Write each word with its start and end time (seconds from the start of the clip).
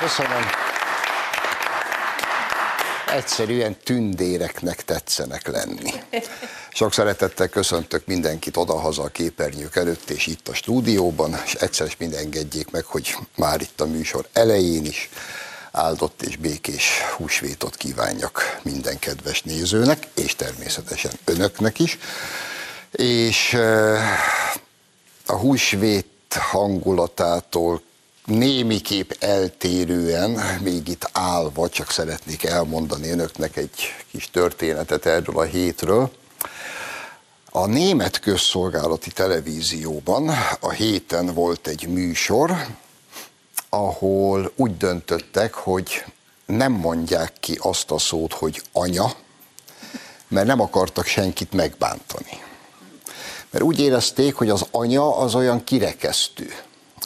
Köszönöm. 0.00 0.42
Egyszerűen 3.06 3.76
tündéreknek 3.84 4.84
tetszenek 4.84 5.46
lenni. 5.46 5.92
Sok 6.72 6.92
szeretettel 6.92 7.48
köszöntök 7.48 8.06
mindenkit 8.06 8.56
odahaza 8.56 9.02
a 9.02 9.08
képernyők 9.08 9.76
előtt 9.76 10.10
és 10.10 10.26
itt 10.26 10.48
a 10.48 10.54
stúdióban, 10.54 11.40
és 11.44 11.54
egyszer 11.54 11.86
is 11.86 11.96
mind 11.96 12.14
engedjék 12.14 12.70
meg, 12.70 12.84
hogy 12.84 13.16
már 13.36 13.60
itt 13.60 13.80
a 13.80 13.86
műsor 13.86 14.28
elején 14.32 14.84
is 14.84 15.08
áldott 15.72 16.22
és 16.22 16.36
békés 16.36 17.00
húsvétot 17.16 17.76
kívánjak 17.76 18.60
minden 18.62 18.98
kedves 18.98 19.42
nézőnek, 19.42 20.06
és 20.14 20.36
természetesen 20.36 21.12
önöknek 21.24 21.78
is. 21.78 21.98
És 22.90 23.52
eh, 23.52 24.02
a 25.26 25.36
húsvét 25.36 26.34
hangulatától 26.38 27.82
némiképp 28.30 29.10
eltérően, 29.18 30.30
még 30.62 30.88
itt 30.88 31.08
állva, 31.12 31.68
csak 31.68 31.90
szeretnék 31.90 32.44
elmondani 32.44 33.10
önöknek 33.10 33.56
egy 33.56 33.94
kis 34.10 34.30
történetet 34.30 35.06
erről 35.06 35.38
a 35.38 35.42
hétről. 35.42 36.10
A 37.50 37.66
német 37.66 38.20
közszolgálati 38.20 39.10
televízióban 39.10 40.28
a 40.60 40.70
héten 40.70 41.34
volt 41.34 41.66
egy 41.66 41.88
műsor, 41.88 42.66
ahol 43.68 44.52
úgy 44.56 44.76
döntöttek, 44.76 45.54
hogy 45.54 46.04
nem 46.46 46.72
mondják 46.72 47.32
ki 47.40 47.58
azt 47.60 47.90
a 47.90 47.98
szót, 47.98 48.32
hogy 48.32 48.62
anya, 48.72 49.12
mert 50.28 50.46
nem 50.46 50.60
akartak 50.60 51.06
senkit 51.06 51.52
megbántani. 51.52 52.42
Mert 53.50 53.64
úgy 53.64 53.80
érezték, 53.80 54.34
hogy 54.34 54.48
az 54.48 54.66
anya 54.70 55.16
az 55.16 55.34
olyan 55.34 55.64
kirekesztő. 55.64 56.52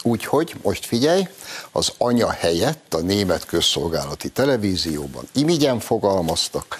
Úgyhogy, 0.07 0.55
most 0.61 0.85
figyelj, 0.85 1.27
az 1.71 1.91
anya 1.97 2.31
helyett 2.31 2.93
a 2.93 2.99
német 2.99 3.45
közszolgálati 3.45 4.29
televízióban 4.29 5.27
imigyen 5.33 5.79
fogalmaztak, 5.79 6.79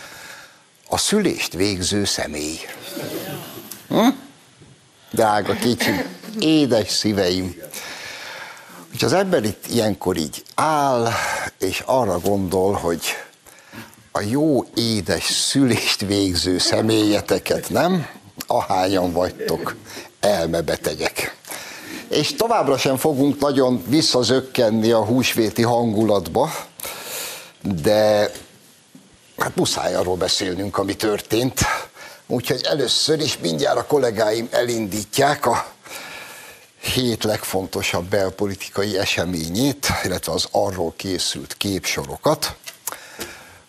a 0.90 0.98
szülést 0.98 1.54
végző 1.54 2.06
személy. 2.06 2.60
Hm? 3.88 4.08
Drága 5.12 5.54
kicsi, 5.54 5.92
édes 6.40 6.92
szíveim. 6.92 7.56
És 8.94 9.04
az 9.04 9.14
ember 9.14 9.44
itt 9.44 9.66
ilyenkor 9.70 10.18
így 10.18 10.44
áll, 10.56 11.12
és 11.60 11.84
arra 11.86 12.20
gondol, 12.20 12.74
hogy 12.74 13.02
a 14.12 14.22
jó 14.22 14.66
édes 14.76 15.24
szülést 15.24 16.02
végző 16.02 16.58
személyeteket, 16.58 17.70
nem? 17.70 18.08
Ahányan 18.48 19.12
vagytok, 19.12 19.76
elmebetegek. 20.20 21.36
És 22.10 22.36
továbbra 22.36 22.78
sem 22.78 22.98
fogunk 22.98 23.40
nagyon 23.40 23.84
visszazökkenni 23.88 24.92
a 24.92 25.06
húsvéti 25.06 25.62
hangulatba, 25.62 26.50
de 27.62 28.32
hát 29.38 29.56
muszáj 29.56 29.96
arról 29.96 30.16
beszélnünk, 30.16 30.78
ami 30.78 30.96
történt. 30.96 31.60
Úgyhogy 32.28 32.62
először 32.64 33.20
is 33.20 33.38
mindjárt 33.38 33.78
a 33.78 33.86
kollégáim 33.86 34.48
elindítják 34.52 35.46
a 35.46 35.66
hét 36.82 37.24
legfontosabb 37.24 38.06
belpolitikai 38.06 38.98
eseményét, 38.98 39.88
illetve 40.04 40.32
az 40.32 40.48
arról 40.52 40.94
készült 40.96 41.58
képsorokat. 41.58 42.56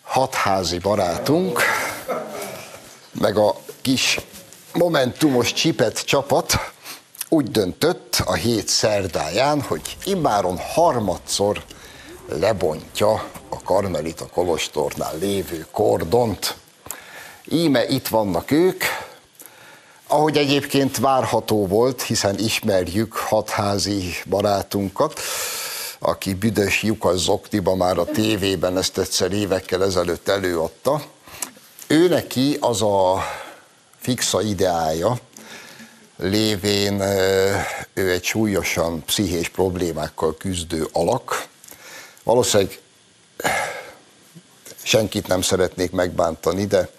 Hatházi 0.01 0.77
barátunk, 0.77 1.61
meg 3.11 3.37
a 3.37 3.55
kis 3.81 4.19
momentumos 4.73 5.53
csipet 5.53 6.05
csapat 6.05 6.71
úgy 7.29 7.51
döntött 7.51 8.21
a 8.25 8.33
hét 8.33 8.67
szerdáján, 8.67 9.61
hogy 9.61 9.97
immáron 10.03 10.57
harmadszor 10.57 11.63
lebontja 12.29 13.11
a 13.49 13.61
Karmelita 13.63 14.25
Kolostornál 14.25 15.17
lévő 15.17 15.65
kordont. 15.71 16.55
Íme 17.49 17.87
itt 17.87 18.07
vannak 18.07 18.51
ők, 18.51 18.83
ahogy 20.07 20.37
egyébként 20.37 20.97
várható 20.97 21.67
volt, 21.67 22.01
hiszen 22.01 22.39
ismerjük 22.39 23.13
hatházi 23.13 24.13
barátunkat, 24.25 25.19
aki 25.99 26.33
büdös 26.33 26.83
lyukas 26.83 27.17
zoktiba 27.17 27.75
már 27.75 27.97
a 27.97 28.05
tévében 28.05 28.77
ezt 28.77 28.97
egyszer 28.97 29.31
évekkel 29.31 29.83
ezelőtt 29.83 30.27
előadta. 30.27 31.01
Ő 31.87 32.07
neki 32.07 32.57
az 32.59 32.81
a 32.81 33.23
fixa 33.99 34.41
ideája, 34.41 35.17
lévén 36.17 37.01
ő 37.93 38.11
egy 38.11 38.23
súlyosan 38.23 39.03
pszichés 39.05 39.49
problémákkal 39.49 40.37
küzdő 40.37 40.87
alak. 40.91 41.47
Valószínűleg 42.23 42.79
senkit 44.83 45.27
nem 45.27 45.41
szeretnék 45.41 45.91
megbántani, 45.91 46.65
de 46.65 46.89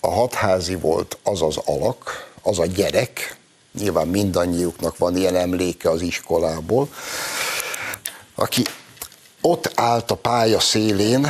a 0.00 0.10
hatházi 0.10 0.74
volt 0.74 1.18
az 1.22 1.42
az 1.42 1.56
alak, 1.64 2.30
az 2.42 2.58
a 2.58 2.66
gyerek, 2.66 3.36
nyilván 3.78 4.08
mindannyiuknak 4.08 4.98
van 4.98 5.16
ilyen 5.16 5.36
emléke 5.36 5.90
az 5.90 6.00
iskolából, 6.00 6.88
aki 8.34 8.62
ott 9.40 9.72
állt 9.74 10.10
a 10.10 10.14
pálya 10.14 10.60
szélén, 10.60 11.26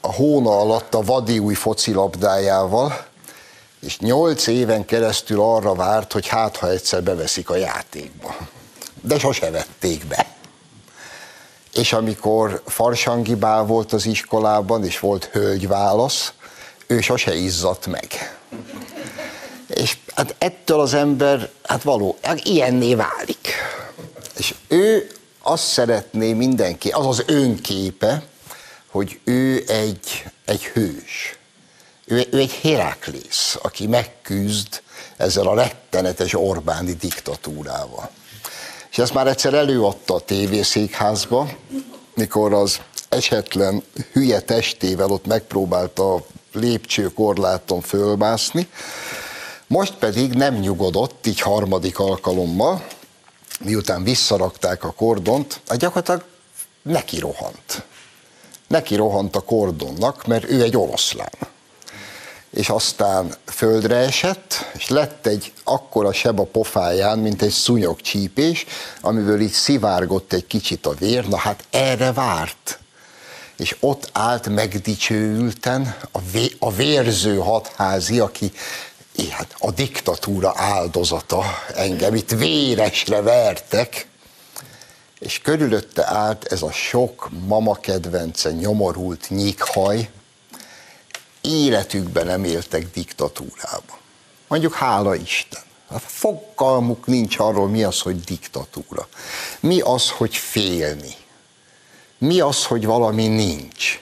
a 0.00 0.12
hóna 0.12 0.60
alatt 0.60 0.94
a 0.94 1.02
vadi 1.02 1.38
új 1.38 1.54
focilabdájával, 1.54 3.06
és 3.86 3.98
nyolc 3.98 4.46
éven 4.46 4.84
keresztül 4.84 5.40
arra 5.40 5.74
várt, 5.74 6.12
hogy 6.12 6.26
hát 6.26 6.56
ha 6.56 6.70
egyszer 6.70 7.02
beveszik 7.02 7.50
a 7.50 7.56
játékba. 7.56 8.36
De 9.02 9.18
sose 9.18 9.50
vették 9.50 10.06
be. 10.06 10.26
És 11.74 11.92
amikor 11.92 12.62
Farsangi 12.66 13.34
Bál 13.34 13.64
volt 13.64 13.92
az 13.92 14.06
iskolában, 14.06 14.84
és 14.84 14.98
volt 14.98 15.24
hölgyválasz, 15.24 16.32
ő 16.86 17.00
sose 17.00 17.34
izzadt 17.34 17.86
meg. 17.86 18.36
És 19.66 19.96
hát 20.14 20.34
ettől 20.38 20.80
az 20.80 20.94
ember, 20.94 21.50
hát 21.62 21.82
való, 21.82 22.16
hát 22.22 22.44
ilyenné 22.44 22.94
válik. 22.94 23.54
És 24.38 24.54
ő 24.68 25.10
azt 25.42 25.66
szeretné 25.66 26.32
mindenki, 26.32 26.88
az 26.88 27.06
az 27.06 27.22
önképe, 27.26 28.22
hogy 28.90 29.20
ő 29.24 29.64
egy, 29.68 30.24
egy 30.44 30.64
hős. 30.64 31.38
Ő, 32.08 32.26
ő 32.30 32.38
egy 32.38 32.52
Heraklész, 32.62 33.58
aki 33.62 33.86
megküzd 33.86 34.82
ezzel 35.16 35.46
a 35.46 35.54
rettenetes 35.54 36.34
Orbáni 36.34 36.92
diktatúrával. 36.92 38.10
És 38.90 38.98
ezt 38.98 39.14
már 39.14 39.26
egyszer 39.26 39.54
előadta 39.54 40.14
a 40.14 40.20
tévészékházba, 40.20 41.48
mikor 42.14 42.52
az 42.52 42.80
esetlen 43.08 43.82
hülye 44.12 44.40
testével 44.40 45.10
ott 45.10 45.26
megpróbálta 45.26 46.14
a 46.14 46.24
lépcsőkorláton 46.52 47.80
fölmászni, 47.80 48.68
most 49.66 49.94
pedig 49.94 50.32
nem 50.32 50.54
nyugodott, 50.54 51.26
így 51.26 51.40
harmadik 51.40 51.98
alkalommal, 51.98 52.86
miután 53.60 54.02
visszarakták 54.02 54.84
a 54.84 54.92
kordont, 54.92 55.60
hát 55.68 55.78
gyakorlatilag 55.78 56.24
neki 56.82 57.18
rohant. 57.18 57.84
Neki 58.66 58.94
rohant 58.94 59.36
a 59.36 59.40
kordonnak, 59.40 60.26
mert 60.26 60.50
ő 60.50 60.62
egy 60.62 60.76
oroszlán 60.76 61.45
és 62.56 62.68
aztán 62.68 63.34
földre 63.44 63.96
esett, 63.96 64.70
és 64.74 64.88
lett 64.88 65.26
egy 65.26 65.52
akkora 65.64 66.12
seb 66.12 66.40
a 66.40 66.44
pofáján, 66.44 67.18
mint 67.18 67.42
egy 67.42 67.50
szúnyogcsípés, 67.50 68.66
amiből 69.00 69.40
így 69.40 69.52
szivárgott 69.52 70.32
egy 70.32 70.46
kicsit 70.46 70.86
a 70.86 70.94
vér, 70.94 71.28
na 71.28 71.36
hát 71.36 71.64
erre 71.70 72.12
várt. 72.12 72.78
És 73.56 73.76
ott 73.80 74.08
állt 74.12 74.48
megdicsőülten 74.48 75.96
a, 76.12 76.20
vé, 76.32 76.52
a 76.58 76.72
vérző 76.72 77.36
hatházi, 77.36 78.20
aki 78.20 78.52
hát 79.30 79.54
a 79.58 79.70
diktatúra 79.70 80.52
áldozata, 80.56 81.44
engem 81.74 82.14
itt 82.14 82.30
véresre 82.30 83.20
vertek, 83.20 84.08
és 85.18 85.38
körülötte 85.38 86.06
állt 86.06 86.44
ez 86.44 86.62
a 86.62 86.72
sok 86.72 87.28
mama 87.46 87.74
kedvence, 87.74 88.52
nyomorult 88.52 89.26
nyikhaj, 89.28 90.08
életükben 91.46 92.26
nem 92.26 92.44
éltek 92.44 92.90
diktatúrába. 92.92 93.98
Mondjuk 94.48 94.74
hála 94.74 95.14
Isten. 95.14 95.62
Hát 95.90 96.02
fogalmuk 96.06 97.06
nincs 97.06 97.38
arról, 97.38 97.68
mi 97.68 97.82
az, 97.82 98.00
hogy 98.00 98.20
diktatúra. 98.20 99.08
Mi 99.60 99.80
az, 99.80 100.10
hogy 100.10 100.36
félni. 100.36 101.14
Mi 102.18 102.40
az, 102.40 102.64
hogy 102.64 102.86
valami 102.86 103.26
nincs. 103.26 104.00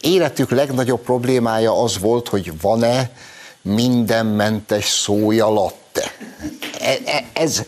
Életük 0.00 0.50
legnagyobb 0.50 1.00
problémája 1.00 1.82
az 1.82 1.98
volt, 1.98 2.28
hogy 2.28 2.60
van-e 2.60 3.10
mindenmentes 3.62 4.88
szója 4.88 5.48
latte. 5.48 6.12
E, 6.80 6.98
e, 7.04 7.24
ez, 7.32 7.62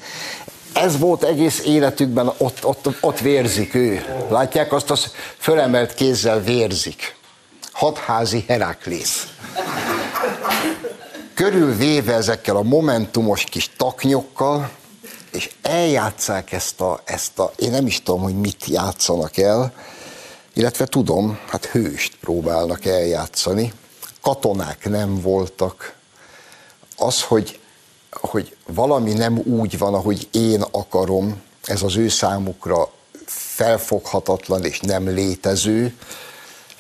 ez 0.73 0.99
volt 0.99 1.23
egész 1.23 1.63
életükben, 1.65 2.33
ott, 2.39 2.65
ott, 2.65 2.89
ott 3.01 3.19
vérzik 3.19 3.75
ő. 3.75 4.05
Látják, 4.31 4.73
azt 4.73 4.91
az 4.91 5.13
fölemelt 5.39 5.95
kézzel 5.95 6.41
vérzik 6.41 7.21
hadházi 7.73 8.45
Heraklész. 8.49 9.27
Körülvéve 11.35 12.15
ezekkel 12.15 12.57
a 12.57 12.63
momentumos 12.63 13.45
kis 13.45 13.71
taknyokkal, 13.77 14.71
és 15.33 15.51
eljátszák 15.63 16.53
ezt 16.53 16.81
a, 16.81 17.01
ezt 17.05 17.39
a, 17.39 17.53
én 17.57 17.71
nem 17.71 17.87
is 17.87 18.03
tudom, 18.03 18.23
hogy 18.23 18.41
mit 18.41 18.67
játszanak 18.67 19.37
el, 19.37 19.73
illetve 20.53 20.87
tudom, 20.87 21.39
hát 21.49 21.67
hőst 21.67 22.17
próbálnak 22.21 22.85
eljátszani. 22.85 23.73
Katonák 24.21 24.89
nem 24.89 25.21
voltak. 25.21 25.95
Az, 26.97 27.23
hogy, 27.23 27.61
hogy 28.11 28.57
valami 28.67 29.13
nem 29.13 29.39
úgy 29.39 29.79
van, 29.79 29.95
ahogy 29.95 30.29
én 30.31 30.65
akarom, 30.71 31.43
ez 31.65 31.83
az 31.83 31.97
ő 31.97 32.09
számukra 32.09 32.91
felfoghatatlan 33.27 34.65
és 34.65 34.81
nem 34.81 35.09
létező. 35.09 35.95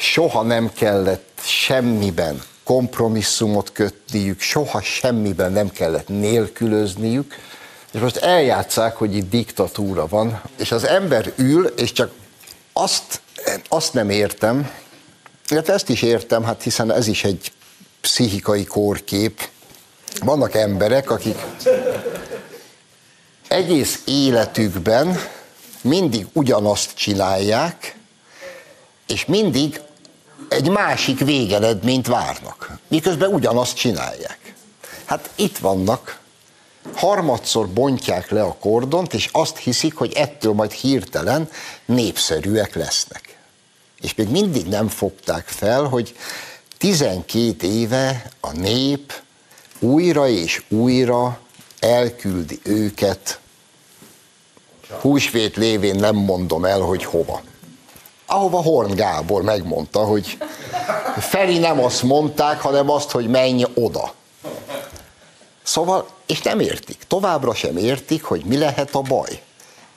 Soha 0.02 0.42
nem 0.42 0.72
kellett 0.72 1.40
semmiben 1.44 2.42
kompromisszumot 2.64 3.72
kötniük, 3.72 4.40
soha 4.40 4.80
semmiben 4.80 5.52
nem 5.52 5.70
kellett 5.70 6.08
nélkülözniük, 6.08 7.34
és 7.92 8.00
most 8.00 8.16
eljátszák, 8.16 8.96
hogy 8.96 9.16
itt 9.16 9.30
diktatúra 9.30 10.06
van, 10.06 10.42
és 10.58 10.72
az 10.72 10.84
ember 10.84 11.32
ül, 11.36 11.66
és 11.66 11.92
csak 11.92 12.12
azt, 12.72 13.20
azt 13.68 13.94
nem 13.94 14.10
értem, 14.10 14.70
illetve 15.48 15.72
ezt 15.72 15.88
is 15.88 16.02
értem, 16.02 16.44
hát 16.44 16.62
hiszen 16.62 16.92
ez 16.92 17.06
is 17.06 17.24
egy 17.24 17.52
pszichikai 18.00 18.64
kórkép. 18.64 19.48
Vannak 20.20 20.54
emberek, 20.54 21.10
akik 21.10 21.38
egész 23.48 24.02
életükben 24.06 25.18
mindig 25.80 26.26
ugyanazt 26.32 26.94
csinálják, 26.94 27.96
és 29.06 29.24
mindig 29.24 29.80
egy 30.48 30.68
másik 30.68 31.18
végeredményt 31.18 32.06
várnak, 32.06 32.78
miközben 32.88 33.32
ugyanazt 33.32 33.76
csinálják. 33.76 34.54
Hát 35.04 35.30
itt 35.34 35.58
vannak, 35.58 36.20
harmadszor 36.94 37.68
bontják 37.68 38.30
le 38.30 38.42
a 38.42 38.56
kordont, 38.60 39.14
és 39.14 39.28
azt 39.32 39.56
hiszik, 39.56 39.94
hogy 39.94 40.12
ettől 40.12 40.52
majd 40.52 40.72
hirtelen 40.72 41.50
népszerűek 41.84 42.74
lesznek. 42.74 43.36
És 44.00 44.14
még 44.14 44.28
mindig 44.28 44.66
nem 44.66 44.88
fogták 44.88 45.46
fel, 45.46 45.84
hogy 45.84 46.16
12 46.78 47.66
éve 47.66 48.30
a 48.40 48.52
nép 48.52 49.12
újra 49.78 50.28
és 50.28 50.62
újra 50.68 51.38
elküldi 51.80 52.60
őket, 52.62 53.40
húsvét 55.00 55.56
lévén 55.56 55.94
nem 55.94 56.16
mondom 56.16 56.64
el, 56.64 56.80
hogy 56.80 57.04
hova 57.04 57.42
ahova 58.32 58.62
Horn 58.62 58.94
Gábor 58.94 59.42
megmondta, 59.42 60.04
hogy 60.04 60.38
Feri 61.18 61.58
nem 61.58 61.84
azt 61.84 62.02
mondták, 62.02 62.60
hanem 62.60 62.90
azt, 62.90 63.10
hogy 63.10 63.28
menj 63.28 63.64
oda. 63.74 64.14
Szóval, 65.62 66.08
és 66.26 66.42
nem 66.42 66.60
értik, 66.60 66.98
továbbra 67.06 67.54
sem 67.54 67.76
értik, 67.76 68.22
hogy 68.22 68.44
mi 68.44 68.58
lehet 68.58 68.94
a 68.94 69.00
baj. 69.00 69.42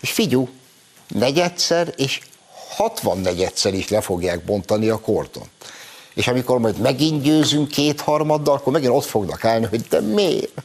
És 0.02 0.12
figyú, 0.12 0.50
negyedszer 1.08 1.94
és 1.96 2.20
64-szer 2.78 3.72
is 3.74 3.90
le 3.90 4.02
fogják 4.02 4.46
bontani 4.46 4.90
a 4.90 5.00
kordon. 5.00 5.50
És 6.14 6.28
amikor 6.28 6.60
majd 6.60 6.78
megint 6.78 7.22
győzünk 7.22 7.68
kétharmaddal, 7.68 8.56
akkor 8.56 8.74
megint 8.74 8.94
ott 8.94 9.06
fognak 9.06 9.46
állni, 9.46 9.66
hogy 9.66 9.82
de 9.82 10.02
miért? 10.02 10.64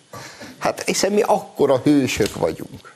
Hát 0.59 0.83
hiszen 0.83 1.13
mi 1.13 1.21
akkora 1.21 1.81
hősök 1.85 2.35
vagyunk. 2.35 2.95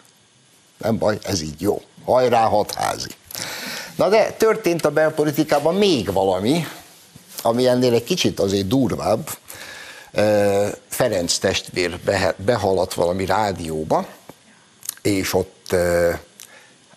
Nem 0.79 0.99
baj, 0.99 1.19
ez 1.23 1.41
így 1.43 1.61
jó. 1.61 1.82
Hajrá, 2.05 2.44
hatházi. 2.44 3.11
Na 3.96 4.08
de 4.08 4.32
történt 4.32 4.85
a 4.85 4.91
belpolitikában 4.91 5.75
még 5.75 6.12
valami, 6.12 6.67
ami 7.43 7.67
ennél 7.67 7.94
egy 7.94 8.05
kicsit 8.05 8.41
azért 8.41 8.67
durvább. 8.67 9.29
Ferenc 10.88 11.38
testvér 11.38 11.99
behaladt 12.37 12.94
valami 12.94 13.26
rádióba, 13.26 14.06
és 15.02 15.35
ott 15.35 15.75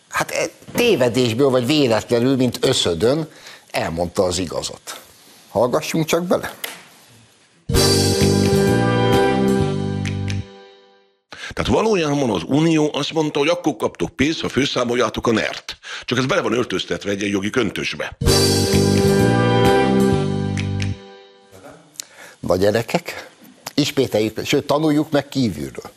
hát 0.09 0.31
e, 0.31 0.49
tévedésből 0.75 1.49
vagy 1.49 1.65
véletlenül, 1.65 2.35
mint 2.35 2.57
összödön, 2.61 3.29
elmondta 3.71 4.23
az 4.23 4.37
igazat. 4.37 5.01
Hallgassunk 5.49 6.05
csak 6.05 6.23
bele. 6.23 6.53
Tehát 11.53 11.71
valójában 11.71 12.29
az 12.29 12.43
Unió 12.45 12.89
azt 12.93 13.13
mondta, 13.13 13.39
hogy 13.39 13.47
akkor 13.47 13.75
kaptok 13.75 14.09
pénzt, 14.09 14.41
ha 14.41 14.49
főszámoljátok 14.49 15.27
a 15.27 15.31
NERT. 15.31 15.77
Csak 16.05 16.17
ez 16.17 16.25
bele 16.25 16.41
van 16.41 16.53
öltöztetve 16.53 17.11
egy 17.11 17.29
jogi 17.29 17.49
köntösbe. 17.49 18.17
Na 22.39 22.55
gyerekek, 22.55 23.29
ismételjük, 23.73 24.45
sőt 24.45 24.65
tanuljuk 24.65 25.11
meg 25.11 25.27
kívülről. 25.27 25.91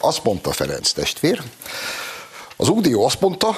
Azt 0.00 0.24
mondta 0.24 0.52
Ferenc 0.52 0.90
testvér, 0.92 1.42
az 2.56 2.68
Unió 2.68 3.04
azt 3.04 3.20
mondta, 3.20 3.56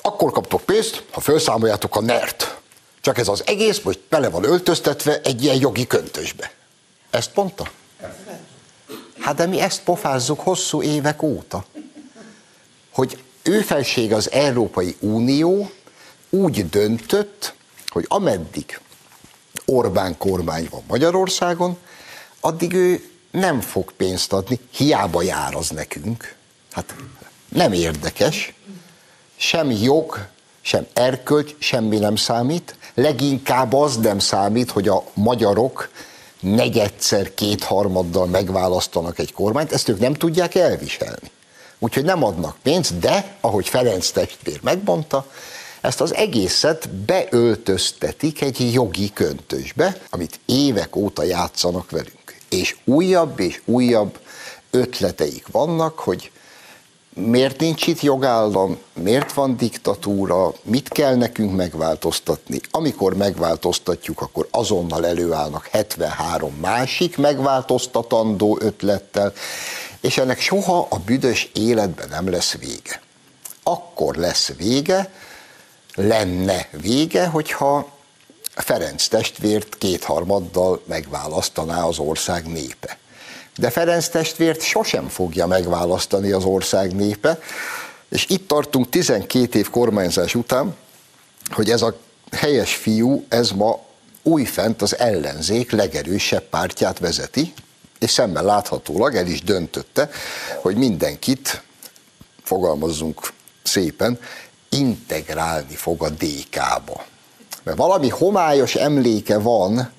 akkor 0.00 0.32
kaptok 0.32 0.62
pénzt, 0.62 1.04
ha 1.10 1.20
felszámoljátok 1.20 1.96
a 1.96 2.00
NERT. 2.00 2.56
Csak 3.00 3.18
ez 3.18 3.28
az 3.28 3.42
egész 3.46 3.80
most 3.80 3.98
bele 4.08 4.30
van 4.30 4.44
öltöztetve 4.44 5.20
egy 5.20 5.42
ilyen 5.42 5.56
jogi 5.56 5.86
köntösbe. 5.86 6.52
Ezt 7.10 7.30
mondta? 7.34 7.70
Hát 9.20 9.34
de 9.34 9.46
mi 9.46 9.60
ezt 9.60 9.82
pofázzuk 9.82 10.40
hosszú 10.40 10.82
évek 10.82 11.22
óta. 11.22 11.64
Hogy 12.90 13.22
ő 13.42 13.60
felség 13.60 14.12
az 14.12 14.30
Európai 14.30 14.96
Unió 15.00 15.70
úgy 16.30 16.68
döntött, 16.68 17.54
hogy 17.86 18.04
ameddig 18.08 18.80
Orbán 19.64 20.18
kormány 20.18 20.68
van 20.70 20.82
Magyarországon, 20.88 21.78
addig 22.40 22.72
ő 22.72 23.10
nem 23.30 23.60
fog 23.60 23.92
pénzt 23.92 24.32
adni, 24.32 24.60
hiába 24.70 25.22
jár 25.22 25.54
az 25.54 25.70
nekünk. 25.70 26.34
Hát 26.72 26.94
nem 27.48 27.72
érdekes, 27.72 28.54
sem 29.36 29.70
jog, 29.70 30.26
sem 30.60 30.86
erkölcs, 30.92 31.54
semmi 31.58 31.98
nem 31.98 32.16
számít. 32.16 32.76
Leginkább 32.94 33.72
az 33.72 33.96
nem 33.96 34.18
számít, 34.18 34.70
hogy 34.70 34.88
a 34.88 35.04
magyarok 35.14 35.90
negyedszer, 36.40 37.34
kétharmaddal 37.34 38.26
megválasztanak 38.26 39.18
egy 39.18 39.32
kormányt, 39.32 39.72
ezt 39.72 39.88
ők 39.88 39.98
nem 39.98 40.14
tudják 40.14 40.54
elviselni. 40.54 41.30
Úgyhogy 41.78 42.04
nem 42.04 42.24
adnak 42.24 42.56
pénzt, 42.62 42.98
de, 42.98 43.36
ahogy 43.40 43.68
Ferenc 43.68 44.10
testvér 44.10 44.60
megmondta, 44.62 45.26
ezt 45.80 46.00
az 46.00 46.14
egészet 46.14 46.88
beöltöztetik 46.88 48.42
egy 48.42 48.72
jogi 48.72 49.12
köntösbe, 49.12 49.96
amit 50.10 50.40
évek 50.46 50.96
óta 50.96 51.22
játszanak 51.22 51.90
velünk. 51.90 52.36
És 52.48 52.76
újabb 52.84 53.40
és 53.40 53.60
újabb 53.64 54.18
ötleteik 54.70 55.46
vannak, 55.50 55.98
hogy 55.98 56.30
miért 57.16 57.60
nincs 57.60 57.86
itt 57.86 58.00
jogállam, 58.00 58.78
miért 58.92 59.32
van 59.32 59.56
diktatúra, 59.56 60.52
mit 60.62 60.88
kell 60.88 61.14
nekünk 61.14 61.56
megváltoztatni. 61.56 62.60
Amikor 62.70 63.16
megváltoztatjuk, 63.16 64.20
akkor 64.20 64.48
azonnal 64.50 65.06
előállnak 65.06 65.66
73 65.66 66.54
másik 66.60 67.16
megváltoztatandó 67.16 68.58
ötlettel, 68.60 69.32
és 70.00 70.18
ennek 70.18 70.40
soha 70.40 70.86
a 70.90 70.98
büdös 70.98 71.50
életben 71.54 72.08
nem 72.08 72.30
lesz 72.30 72.56
vége. 72.56 73.00
Akkor 73.62 74.14
lesz 74.14 74.52
vége, 74.56 75.12
lenne 75.94 76.68
vége, 76.80 77.26
hogyha 77.26 77.88
Ferenc 78.54 79.08
testvért 79.08 79.78
kétharmaddal 79.78 80.82
megválasztaná 80.86 81.84
az 81.84 81.98
ország 81.98 82.46
népe 82.46 82.98
de 83.56 83.70
Ferenc 83.70 84.08
testvért 84.08 84.62
sosem 84.62 85.08
fogja 85.08 85.46
megválasztani 85.46 86.30
az 86.30 86.44
ország 86.44 86.94
népe, 86.94 87.38
és 88.08 88.26
itt 88.28 88.48
tartunk 88.48 88.88
12 88.88 89.58
év 89.58 89.70
kormányzás 89.70 90.34
után, 90.34 90.76
hogy 91.50 91.70
ez 91.70 91.82
a 91.82 91.96
helyes 92.32 92.74
fiú, 92.74 93.24
ez 93.28 93.50
ma 93.50 93.84
újfent 94.22 94.82
az 94.82 94.98
ellenzék 94.98 95.70
legerősebb 95.70 96.42
pártját 96.42 96.98
vezeti, 96.98 97.52
és 97.98 98.10
szemmel 98.10 98.44
láthatólag 98.44 99.14
el 99.14 99.26
is 99.26 99.42
döntötte, 99.42 100.10
hogy 100.60 100.76
mindenkit, 100.76 101.62
fogalmazzunk 102.42 103.32
szépen, 103.62 104.18
integrálni 104.68 105.74
fog 105.74 106.02
a 106.02 106.08
DK-ba. 106.10 107.04
Mert 107.62 107.76
valami 107.76 108.08
homályos 108.08 108.74
emléke 108.74 109.38
van, 109.38 109.92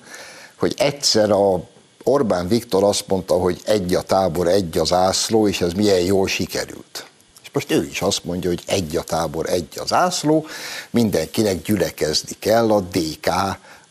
hogy 0.58 0.74
egyszer 0.76 1.30
a 1.30 1.68
Orbán 2.08 2.48
Viktor 2.48 2.84
azt 2.84 3.06
mondta, 3.06 3.34
hogy 3.34 3.60
egy 3.64 3.94
a 3.94 4.02
tábor, 4.02 4.48
egy 4.48 4.78
az 4.78 4.92
ászló, 4.92 5.48
és 5.48 5.60
ez 5.60 5.72
milyen 5.72 6.00
jól 6.00 6.28
sikerült. 6.28 7.06
És 7.42 7.50
most 7.52 7.70
ő 7.70 7.84
is 7.84 8.02
azt 8.02 8.24
mondja, 8.24 8.48
hogy 8.48 8.62
egy 8.66 8.96
a 8.96 9.02
tábor, 9.02 9.48
egy 9.48 9.78
az 9.78 9.92
ászló, 9.92 10.46
mindenkinek 10.90 11.62
gyülekezni 11.62 12.36
kell 12.38 12.70
a 12.72 12.80
DK 12.80 13.28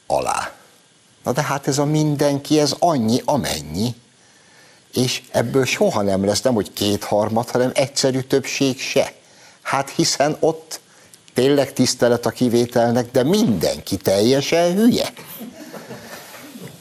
alá. 0.07 0.51
Na 1.23 1.31
de 1.31 1.41
hát 1.41 1.67
ez 1.67 1.77
a 1.77 1.85
mindenki, 1.85 2.59
ez 2.59 2.75
annyi, 2.79 3.21
amennyi. 3.25 3.95
És 4.93 5.23
ebből 5.31 5.65
soha 5.65 6.01
nem 6.01 6.25
lesz 6.25 6.41
nem, 6.41 6.53
hogy 6.53 6.73
kétharmad, 6.73 7.49
hanem 7.49 7.71
egyszerű 7.73 8.19
többség 8.19 8.79
se. 8.79 9.13
Hát 9.61 9.89
hiszen 9.89 10.37
ott 10.39 10.79
tényleg 11.33 11.73
tisztelet 11.73 12.25
a 12.25 12.29
kivételnek, 12.29 13.11
de 13.11 13.23
mindenki 13.23 13.97
teljesen 13.97 14.75
hülye. 14.75 15.13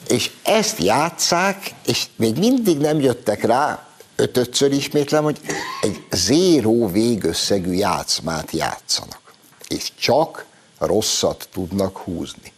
És 0.07 0.31
ezt 0.43 0.79
játszák, 0.79 1.71
és 1.85 2.05
még 2.15 2.37
mindig 2.37 2.77
nem 2.77 2.99
jöttek 2.99 3.43
rá, 3.43 3.87
ötötször 4.15 4.71
ismétlem, 4.71 5.23
hogy 5.23 5.39
egy 5.81 6.03
zéró 6.11 6.87
végösszegű 6.87 7.71
játszmát 7.71 8.51
játszanak, 8.51 9.21
és 9.67 9.91
csak 9.99 10.45
rosszat 10.79 11.47
tudnak 11.53 11.97
húzni. 11.97 12.51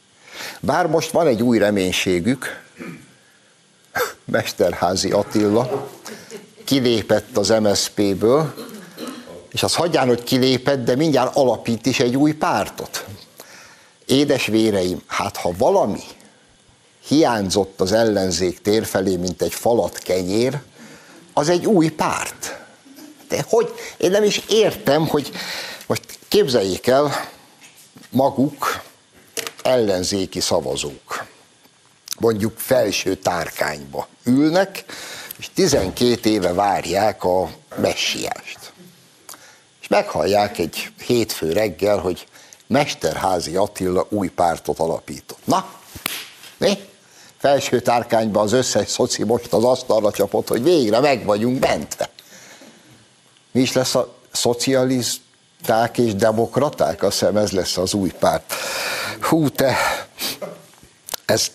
Bár 0.59 0.87
most 0.87 1.11
van 1.11 1.27
egy 1.27 1.41
új 1.41 1.57
reménységük, 1.57 2.63
Mesterházi 4.25 5.11
Attila 5.11 5.89
kilépett 6.63 7.37
az 7.37 7.49
MSZP-ből, 7.49 8.53
és 9.51 9.63
az 9.63 9.75
hagyján, 9.75 10.07
hogy 10.07 10.23
kilépett, 10.23 10.83
de 10.83 10.95
mindjárt 10.95 11.35
alapít 11.35 11.85
is 11.85 11.99
egy 11.99 12.15
új 12.15 12.33
pártot. 12.33 13.05
Édes 14.05 14.45
véreim, 14.45 15.01
hát 15.07 15.37
ha 15.37 15.51
valami 15.57 16.03
hiányzott 17.09 17.81
az 17.81 17.91
ellenzék 17.91 18.61
tér 18.61 18.85
felé, 18.85 19.15
mint 19.15 19.41
egy 19.41 19.53
falat 19.53 19.97
kenyér, 19.97 20.59
az 21.33 21.49
egy 21.49 21.65
új 21.65 21.89
párt. 21.89 22.57
De 23.27 23.45
hogy, 23.47 23.73
én 23.97 24.11
nem 24.11 24.23
is 24.23 24.41
értem, 24.49 25.07
hogy 25.07 25.31
most 25.87 26.03
képzeljék 26.27 26.87
el, 26.87 27.29
maguk 28.09 28.81
ellenzéki 29.63 30.39
szavazók, 30.39 31.25
mondjuk 32.19 32.57
felső 32.57 33.15
tárkányba 33.15 34.07
ülnek, 34.23 34.85
és 35.37 35.49
12 35.53 36.29
éve 36.29 36.53
várják 36.53 37.23
a 37.23 37.49
messiást. 37.75 38.73
És 39.81 39.87
meghallják 39.87 40.57
egy 40.57 40.91
hétfő 41.05 41.51
reggel, 41.51 41.97
hogy 41.97 42.27
Mesterházi 42.67 43.55
Attila 43.55 44.07
új 44.09 44.27
pártot 44.27 44.79
alapított. 44.79 45.45
Na, 45.45 45.73
mi? 46.57 46.88
Felső 47.39 47.79
tárkányban 47.79 48.43
az 48.43 48.51
összes 48.51 48.89
szoci 48.89 49.23
most 49.23 49.53
az 49.53 49.63
asztalra 49.63 50.11
csapott, 50.11 50.47
hogy 50.47 50.63
végre 50.63 50.99
meg 50.99 51.25
vagyunk 51.25 51.59
bentve. 51.59 52.09
Mi 53.51 53.61
is 53.61 53.73
lesz 53.73 53.95
a 53.95 54.13
szocialisták 54.31 55.97
és 55.97 56.15
demokraták? 56.15 57.03
Azt 57.03 57.19
hiszem 57.19 57.37
ez 57.37 57.51
lesz 57.51 57.77
az 57.77 57.93
új 57.93 58.09
párt. 58.19 58.53
Hú, 59.21 59.49
te, 59.49 59.75
ezt 61.25 61.51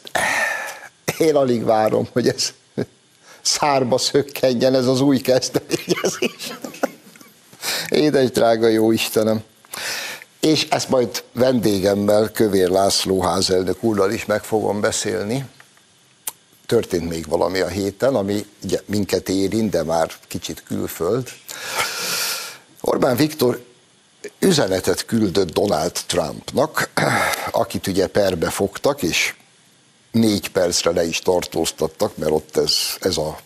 én 1.19 1.35
alig 1.35 1.65
várom, 1.65 2.09
hogy 2.13 2.29
ez 2.29 2.53
szárba 3.43 3.99
szökkenjen 3.99 4.75
ez 4.75 4.87
az 4.87 5.01
új 5.01 5.19
kezdeményezés. 5.19 6.53
Édes 7.89 8.31
drága 8.31 8.69
jó 8.69 8.93
Istenem! 8.93 9.43
És 10.41 10.67
ezt 10.71 10.89
majd 10.89 11.25
vendégemmel, 11.33 12.31
Kövér 12.31 12.69
László 12.69 13.23
házelnök 13.23 13.83
úrral 13.83 14.13
is 14.13 14.25
meg 14.25 14.45
fogom 14.45 14.81
beszélni. 14.81 15.45
Történt 16.67 17.09
még 17.09 17.27
valami 17.29 17.61
a 17.61 17.69
héten, 17.69 18.15
ami 18.15 18.47
ugye 18.63 18.81
minket 18.87 19.29
érint, 19.29 19.71
de 19.71 19.83
már 19.83 20.11
kicsit 20.29 20.63
külföld. 20.67 21.29
Orbán 22.81 23.17
Viktor 23.17 23.65
üzenetet 24.39 25.05
küldött 25.05 25.53
Donald 25.53 25.93
Trumpnak, 26.07 26.91
akit 27.51 27.87
ugye 27.87 28.07
perbe 28.07 28.51
fogtak, 28.51 29.03
és 29.03 29.35
négy 30.11 30.51
percre 30.51 30.91
le 30.91 31.05
is 31.05 31.19
tartóztattak, 31.19 32.17
mert 32.17 32.33
ott 32.33 32.57
ez, 32.57 32.77
ez 33.01 33.17
a, 33.17 33.39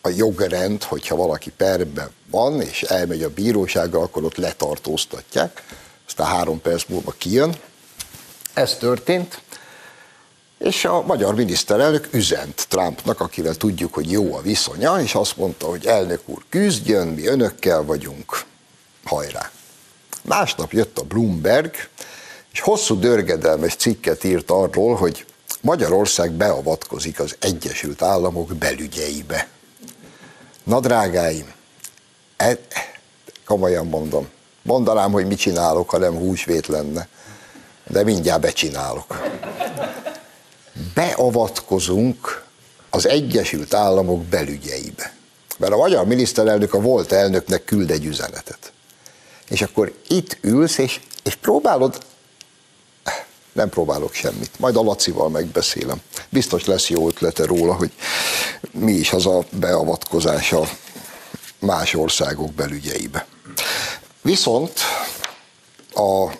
a 0.00 0.08
jogrend, 0.08 0.82
hogyha 0.82 1.16
valaki 1.16 1.50
perbe 1.50 2.10
van, 2.30 2.60
és 2.60 2.82
elmegy 2.82 3.22
a 3.22 3.30
bíróságra, 3.30 4.00
akkor 4.00 4.24
ott 4.24 4.36
letartóztatják, 4.36 5.64
aztán 6.06 6.26
három 6.26 6.60
perc 6.60 6.84
múlva 6.88 7.14
kijön. 7.18 7.54
Ez 8.54 8.76
történt, 8.76 9.40
és 10.62 10.84
a 10.84 11.02
magyar 11.06 11.34
miniszterelnök 11.34 12.08
üzent 12.12 12.66
Trumpnak, 12.68 13.20
akivel 13.20 13.54
tudjuk, 13.54 13.94
hogy 13.94 14.10
jó 14.10 14.34
a 14.34 14.40
viszonya, 14.40 15.00
és 15.00 15.14
azt 15.14 15.36
mondta, 15.36 15.66
hogy 15.66 15.86
elnök 15.86 16.20
úr 16.24 16.42
küzdjön, 16.48 17.08
mi 17.08 17.26
önökkel 17.26 17.82
vagyunk, 17.84 18.44
hajrá. 19.04 19.50
Másnap 20.22 20.72
jött 20.72 20.98
a 20.98 21.02
Bloomberg, 21.02 21.74
és 22.52 22.60
hosszú 22.60 22.98
dörgedelmes 22.98 23.74
cikket 23.74 24.24
írt 24.24 24.50
arról, 24.50 24.94
hogy 24.94 25.26
Magyarország 25.60 26.30
beavatkozik 26.30 27.20
az 27.20 27.36
Egyesült 27.40 28.02
Államok 28.02 28.54
belügyeibe. 28.54 29.48
Na 30.64 30.80
drágáim, 30.80 31.52
e, 32.36 32.58
komolyan 33.44 33.86
mondom, 33.86 34.28
mondanám, 34.62 35.12
hogy 35.12 35.26
mit 35.26 35.38
csinálok, 35.38 35.90
ha 35.90 35.98
nem 35.98 36.14
húsvét 36.14 36.66
lenne, 36.66 37.08
de 37.86 38.02
mindjárt 38.02 38.40
becsinálok. 38.40 39.20
Beavatkozunk 40.94 42.44
az 42.90 43.08
Egyesült 43.08 43.74
Államok 43.74 44.22
belügyeibe. 44.24 45.14
Mert 45.58 45.72
a 45.72 45.76
magyar 45.76 46.06
miniszterelnök 46.06 46.74
a 46.74 46.80
volt 46.80 47.12
elnöknek 47.12 47.64
küld 47.64 47.90
egy 47.90 48.04
üzenetet. 48.04 48.72
És 49.48 49.62
akkor 49.62 49.92
itt 50.08 50.38
ülsz, 50.40 50.78
és, 50.78 51.00
és 51.22 51.34
próbálod 51.34 51.98
nem 53.52 53.68
próbálok 53.68 54.14
semmit. 54.14 54.58
Majd 54.58 54.76
a 54.76 54.82
Lacival 54.82 55.28
megbeszélem. 55.28 56.00
Biztos 56.28 56.64
lesz 56.64 56.88
jó 56.88 57.08
ötlete 57.08 57.44
róla, 57.44 57.74
hogy 57.74 57.92
mi 58.70 58.92
is 58.92 59.12
az 59.12 59.26
a 59.26 59.44
beavatkozása 59.50 60.68
más 61.58 61.94
országok 61.94 62.52
belügyeibe. 62.52 63.26
Viszont 64.22 64.72
a 65.94 66.30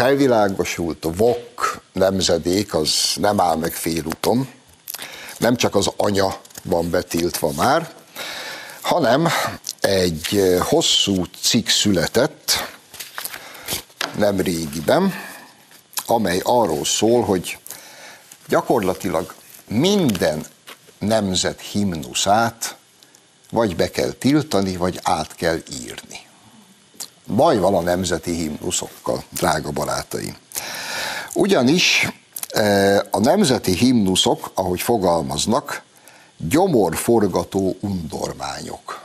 felvilágosult 0.00 1.06
vok 1.16 1.82
nemzedék 1.92 2.74
az 2.74 3.12
nem 3.14 3.40
áll 3.40 3.56
meg 3.56 3.72
félúton, 3.72 4.48
nem 5.38 5.56
csak 5.56 5.74
az 5.74 5.90
anya 5.96 6.40
van 6.62 6.90
betiltva 6.90 7.52
már, 7.56 7.92
hanem 8.80 9.28
egy 9.80 10.56
hosszú 10.60 11.24
cikk 11.42 11.68
született 11.68 12.52
nem 14.16 14.40
régiben, 14.40 15.14
amely 16.06 16.40
arról 16.44 16.84
szól, 16.84 17.22
hogy 17.22 17.58
gyakorlatilag 18.48 19.34
minden 19.68 20.46
nemzet 20.98 21.60
himnuszát 21.60 22.76
vagy 23.50 23.76
be 23.76 23.90
kell 23.90 24.10
tiltani, 24.10 24.76
vagy 24.76 25.00
át 25.02 25.34
kell 25.34 25.62
írni. 25.82 26.28
Baj 27.34 27.58
van 27.58 27.74
a 27.74 27.80
nemzeti 27.80 28.34
himnuszokkal, 28.34 29.24
drága 29.30 29.70
barátaim. 29.70 30.36
Ugyanis 31.34 32.08
e, 32.48 32.96
a 33.10 33.18
nemzeti 33.18 33.72
himnuszok, 33.72 34.50
ahogy 34.54 34.80
fogalmaznak, 34.80 35.82
gyomorforgató 36.36 37.76
undormányok. 37.80 39.02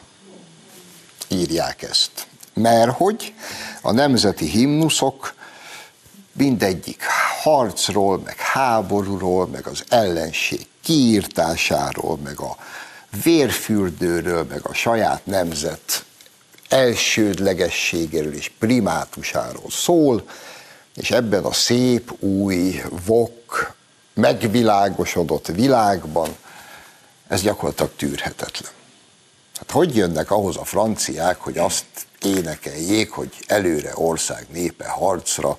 Írják 1.27 1.82
ezt. 1.82 2.27
Mert 2.53 2.91
hogy 2.91 3.34
a 3.82 3.91
nemzeti 3.91 4.46
himnuszok 4.46 5.34
mindegyik 6.34 7.03
harcról, 7.41 8.20
meg 8.20 8.38
háborúról, 8.38 9.48
meg 9.48 9.67
az 9.67 9.84
ellenség 9.89 10.67
kiírtásáról, 10.84 12.17
meg 12.24 12.39
a 12.39 12.55
vérfürdőről, 13.24 14.44
meg 14.50 14.60
a 14.63 14.74
saját 14.74 15.25
nemzet 15.25 16.05
elsődlegességéről 16.75 18.34
és 18.34 18.51
primátusáról 18.60 19.70
szól, 19.70 20.24
és 20.96 21.12
ebben 21.12 21.44
a 21.44 21.53
szép, 21.53 22.12
új, 22.20 22.82
vok, 23.05 23.74
megvilágosodott 24.13 25.48
világban 25.48 26.36
ez 27.27 27.41
gyakorlatilag 27.41 27.91
tűrhetetlen. 27.96 28.72
Hát 29.55 29.72
hogy 29.72 29.96
jönnek 29.96 30.32
ahhoz 30.32 30.58
a 30.58 30.63
franciák, 30.63 31.39
hogy 31.39 31.58
azt 31.58 31.86
énekeljék, 32.22 33.12
hogy 33.12 33.34
előre 33.48 33.91
ország 33.94 34.48
népe 34.51 34.88
harcra, 34.88 35.58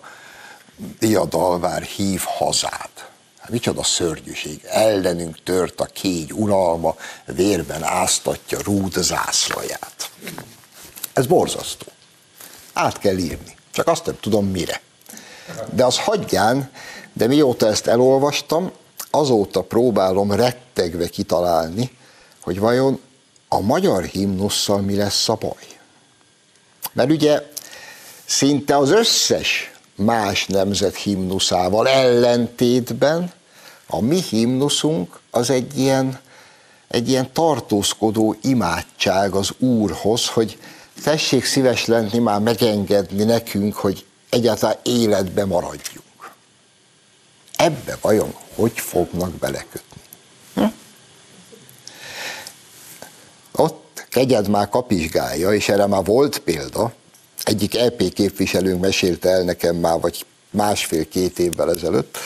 diadalvár 0.98 1.82
hív 1.82 2.22
hazád. 2.24 2.90
Hát 3.38 3.50
micsoda 3.50 3.82
szörnyűség, 3.82 4.64
ellenünk 4.64 5.42
tört 5.42 5.80
a 5.80 5.84
kégy 5.84 6.32
uralma, 6.32 6.96
vérben 7.24 7.82
áztatja 7.82 8.58
rúd 8.62 8.92
zászlaját. 8.92 10.10
Ez 11.16 11.26
borzasztó. 11.26 11.86
Át 12.72 12.98
kell 12.98 13.16
írni, 13.16 13.56
csak 13.70 13.88
azt 13.88 14.06
nem 14.06 14.16
tudom 14.20 14.46
mire. 14.46 14.80
De 15.72 15.84
az 15.84 15.98
hagyján, 15.98 16.70
de 17.12 17.26
mióta 17.26 17.66
ezt 17.66 17.86
elolvastam, 17.86 18.70
azóta 19.10 19.62
próbálom 19.62 20.32
rettegve 20.32 21.08
kitalálni, 21.08 21.90
hogy 22.40 22.58
vajon 22.58 23.00
a 23.48 23.60
magyar 23.60 24.04
himnusszal 24.04 24.80
mi 24.80 24.96
lesz 24.96 25.28
a 25.28 25.34
baj. 25.34 25.66
Mert 26.92 27.10
ugye 27.10 27.42
szinte 28.24 28.76
az 28.76 28.90
összes 28.90 29.72
más 29.94 30.46
nemzet 30.46 30.96
himnuszával 30.96 31.88
ellentétben 31.88 33.32
a 33.86 34.00
mi 34.00 34.20
himnuszunk 34.20 35.20
az 35.30 35.50
egy 35.50 35.78
ilyen, 35.78 36.20
egy 36.88 37.08
ilyen 37.08 37.32
tartózkodó 37.32 38.36
imádság 38.42 39.34
az 39.34 39.50
Úrhoz, 39.58 40.26
hogy 40.26 40.58
tessék 41.02 41.44
szíves 41.44 41.86
lenni 41.86 42.18
már 42.18 42.40
megengedni 42.40 43.24
nekünk, 43.24 43.74
hogy 43.74 44.04
egyáltalán 44.30 44.76
életbe 44.82 45.44
maradjunk. 45.44 46.32
Ebbe 47.56 47.98
vajon 48.00 48.34
hogy 48.56 48.80
fognak 48.80 49.30
belekötni? 49.30 50.00
Hm? 50.54 50.64
Ott 53.52 54.06
kegyed 54.08 54.48
már 54.48 54.68
kapizsgálja, 54.68 55.52
és 55.52 55.68
erre 55.68 55.86
már 55.86 56.04
volt 56.04 56.38
példa. 56.38 56.92
Egyik 57.42 57.76
EP 57.76 58.12
képviselőnk 58.12 58.80
mesélte 58.80 59.28
el 59.28 59.42
nekem 59.42 59.76
már, 59.76 60.00
vagy 60.00 60.26
másfél-két 60.50 61.38
évvel 61.38 61.70
ezelőtt, 61.70 62.18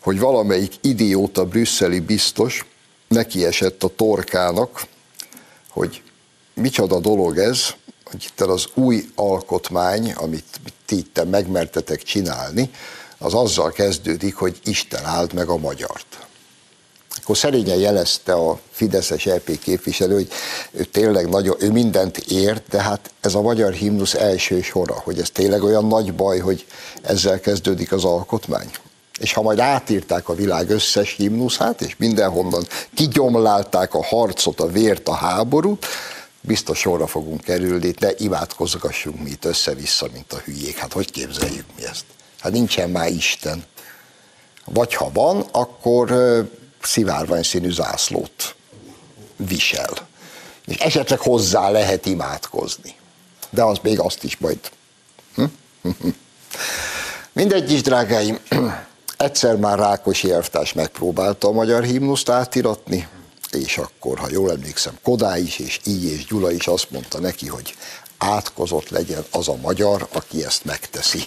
hogy 0.00 0.18
valamelyik 0.18 0.74
idióta 0.80 1.44
brüsszeli 1.44 2.00
biztos 2.00 2.66
neki 3.08 3.44
esett 3.44 3.82
a 3.82 3.94
torkának, 3.96 4.86
hogy 5.68 6.02
micsoda 6.54 7.00
dolog 7.00 7.38
ez, 7.38 7.74
hogy 8.12 8.24
itt 8.28 8.40
az 8.40 8.66
új 8.74 9.04
alkotmány, 9.14 10.12
amit 10.12 10.60
ti 10.86 10.96
itt 10.96 11.30
megmertetek 11.30 12.02
csinálni, 12.02 12.70
az 13.18 13.34
azzal 13.34 13.70
kezdődik, 13.70 14.34
hogy 14.34 14.60
Isten 14.64 15.04
áld 15.04 15.32
meg 15.32 15.48
a 15.48 15.56
magyart. 15.56 16.26
Akkor 17.22 17.36
szerényen 17.36 17.78
jelezte 17.78 18.32
a 18.32 18.60
Fideszes 18.70 19.26
EP 19.26 19.58
képviselő, 19.58 20.14
hogy 20.14 20.28
ő 20.70 20.84
tényleg 20.84 21.28
nagyon, 21.28 21.56
ő 21.58 21.70
mindent 21.70 22.16
ért, 22.16 22.68
de 22.68 22.82
hát 22.82 23.10
ez 23.20 23.34
a 23.34 23.40
magyar 23.40 23.72
himnusz 23.72 24.14
első 24.14 24.62
sora, 24.62 24.94
hogy 25.04 25.18
ez 25.18 25.30
tényleg 25.30 25.62
olyan 25.62 25.86
nagy 25.86 26.14
baj, 26.14 26.38
hogy 26.38 26.66
ezzel 27.02 27.40
kezdődik 27.40 27.92
az 27.92 28.04
alkotmány. 28.04 28.70
És 29.18 29.32
ha 29.32 29.42
majd 29.42 29.58
átírták 29.58 30.28
a 30.28 30.34
világ 30.34 30.70
összes 30.70 31.14
himnuszát, 31.16 31.80
és 31.80 31.96
mindenhonnan 31.98 32.66
kigyomlálták 32.94 33.94
a 33.94 34.04
harcot, 34.04 34.60
a 34.60 34.66
vért, 34.66 35.08
a 35.08 35.14
háborút, 35.14 35.86
biztos 36.42 36.78
sorra 36.78 37.06
fogunk 37.06 37.40
kerülni, 37.40 37.90
de 37.90 38.14
imádkozgassunk 38.18 39.22
mi 39.22 39.30
itt 39.30 39.44
össze-vissza, 39.44 40.06
mint 40.12 40.32
a 40.32 40.38
hülyék. 40.44 40.76
Hát 40.76 40.92
hogy 40.92 41.10
képzeljük 41.10 41.66
mi 41.76 41.84
ezt? 41.84 42.04
Hát 42.40 42.52
nincsen 42.52 42.90
már 42.90 43.10
Isten. 43.10 43.64
Vagy 44.64 44.94
ha 44.94 45.10
van, 45.12 45.46
akkor 45.50 46.14
szivárvány 46.82 47.42
színű 47.42 47.70
zászlót 47.70 48.54
visel. 49.36 50.08
És 50.66 50.76
esetleg 50.76 51.18
hozzá 51.18 51.70
lehet 51.70 52.06
imádkozni. 52.06 52.94
De 53.50 53.62
az 53.62 53.78
még 53.82 54.00
azt 54.00 54.24
is 54.24 54.36
majd. 54.36 54.58
Hm? 55.34 55.44
Mindegy 57.32 57.72
is, 57.72 57.82
drágáim, 57.82 58.38
egyszer 59.16 59.56
már 59.56 59.78
Rákosi 59.78 60.32
elvtárs 60.32 60.72
megpróbálta 60.72 61.48
a 61.48 61.52
magyar 61.52 61.82
himnuszt 61.82 62.28
átiratni, 62.28 63.08
és 63.54 63.78
akkor, 63.78 64.18
ha 64.18 64.28
jól 64.30 64.50
emlékszem, 64.50 64.98
Kodá 65.02 65.38
is, 65.38 65.58
és 65.58 65.80
így 65.84 66.04
és 66.04 66.24
Gyula 66.24 66.50
is 66.50 66.66
azt 66.66 66.90
mondta 66.90 67.20
neki, 67.20 67.48
hogy 67.48 67.74
átkozott 68.18 68.88
legyen 68.88 69.24
az 69.30 69.48
a 69.48 69.56
magyar, 69.56 70.08
aki 70.12 70.44
ezt 70.44 70.64
megteszi. 70.64 71.22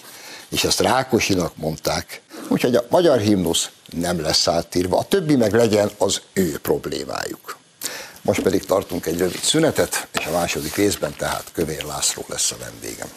És 0.48 0.64
ezt 0.64 0.80
Rákosinak 0.80 1.56
mondták, 1.56 2.20
úgyhogy 2.48 2.74
a 2.74 2.84
magyar 2.88 3.18
himnusz 3.18 3.68
nem 3.90 4.20
lesz 4.20 4.48
átírva, 4.48 4.98
a 4.98 5.04
többi 5.04 5.36
meg 5.36 5.52
legyen 5.52 5.90
az 5.98 6.20
ő 6.32 6.58
problémájuk. 6.58 7.56
Most 8.22 8.42
pedig 8.42 8.64
tartunk 8.64 9.06
egy 9.06 9.18
rövid 9.18 9.40
szünetet, 9.42 10.06
és 10.18 10.26
a 10.26 10.30
második 10.30 10.74
részben 10.74 11.14
tehát 11.16 11.50
Kövér 11.52 11.84
László 11.84 12.24
lesz 12.28 12.50
a 12.50 12.56
vendégem. 12.58 13.08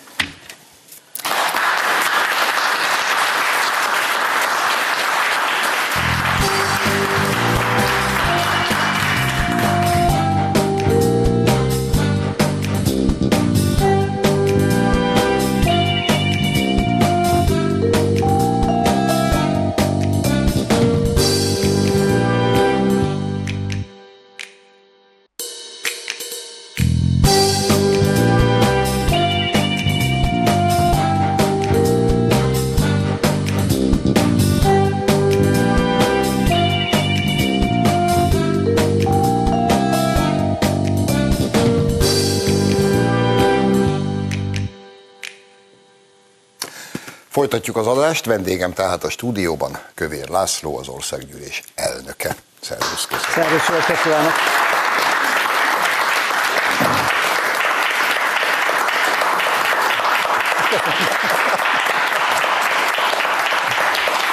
Folytatjuk 47.39 47.77
az 47.77 47.87
adást, 47.87 48.25
vendégem 48.25 48.73
tehát 48.73 49.03
a 49.03 49.09
stúdióban 49.09 49.79
Kövér 49.93 50.29
László, 50.29 50.77
az 50.77 50.87
országgyűlés 50.87 51.63
elnöke. 51.75 52.35
Szervusz, 52.61 53.07
köszönöm. 53.07 53.59
Szervusz, 53.59 54.01
kívánok! 54.03 54.31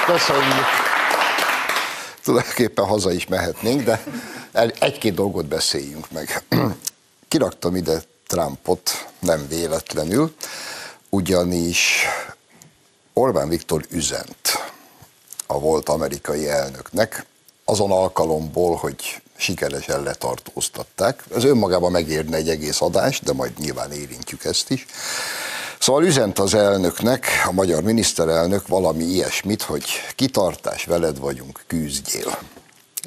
Köszönjük. 0.05 0.65
Tulajdonképpen 2.23 2.85
haza 2.85 3.11
is 3.11 3.27
mehetnénk, 3.27 3.83
de 3.83 4.01
egy-két 4.79 5.13
dolgot 5.13 5.45
beszéljünk 5.45 6.11
meg. 6.11 6.43
Kiraktam 7.27 7.75
ide 7.75 8.01
Trumpot 8.27 9.07
nem 9.19 9.47
véletlenül, 9.47 10.35
ugyanis 11.09 12.05
Orbán 13.17 13.49
Viktor 13.49 13.85
üzent 13.89 14.71
a 15.47 15.59
volt 15.59 15.89
amerikai 15.89 16.47
elnöknek, 16.47 17.25
azon 17.65 17.91
alkalomból, 17.91 18.75
hogy 18.75 19.21
sikeresen 19.37 20.03
letartóztatták. 20.03 21.23
Ez 21.35 21.43
önmagában 21.43 21.91
megérne 21.91 22.35
egy 22.37 22.49
egész 22.49 22.81
adást, 22.81 23.23
de 23.23 23.33
majd 23.33 23.59
nyilván 23.59 23.91
érintjük 23.91 24.43
ezt 24.43 24.69
is. 24.69 24.85
Szóval 25.79 26.03
üzent 26.03 26.39
az 26.39 26.53
elnöknek, 26.53 27.25
a 27.47 27.51
magyar 27.51 27.83
miniszterelnök 27.83 28.67
valami 28.67 29.03
ilyesmit, 29.03 29.61
hogy 29.61 29.85
kitartás, 30.15 30.85
veled 30.85 31.19
vagyunk, 31.19 31.63
küzdjél. 31.67 32.37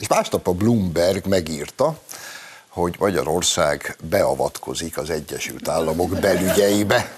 És 0.00 0.08
másnap 0.08 0.48
a 0.48 0.52
Bloomberg 0.52 1.26
megírta, 1.26 1.98
hogy 2.68 2.96
Magyarország 2.98 3.96
beavatkozik 4.02 4.98
az 4.98 5.10
Egyesült 5.10 5.68
Államok 5.68 6.10
belügyeibe. 6.10 7.12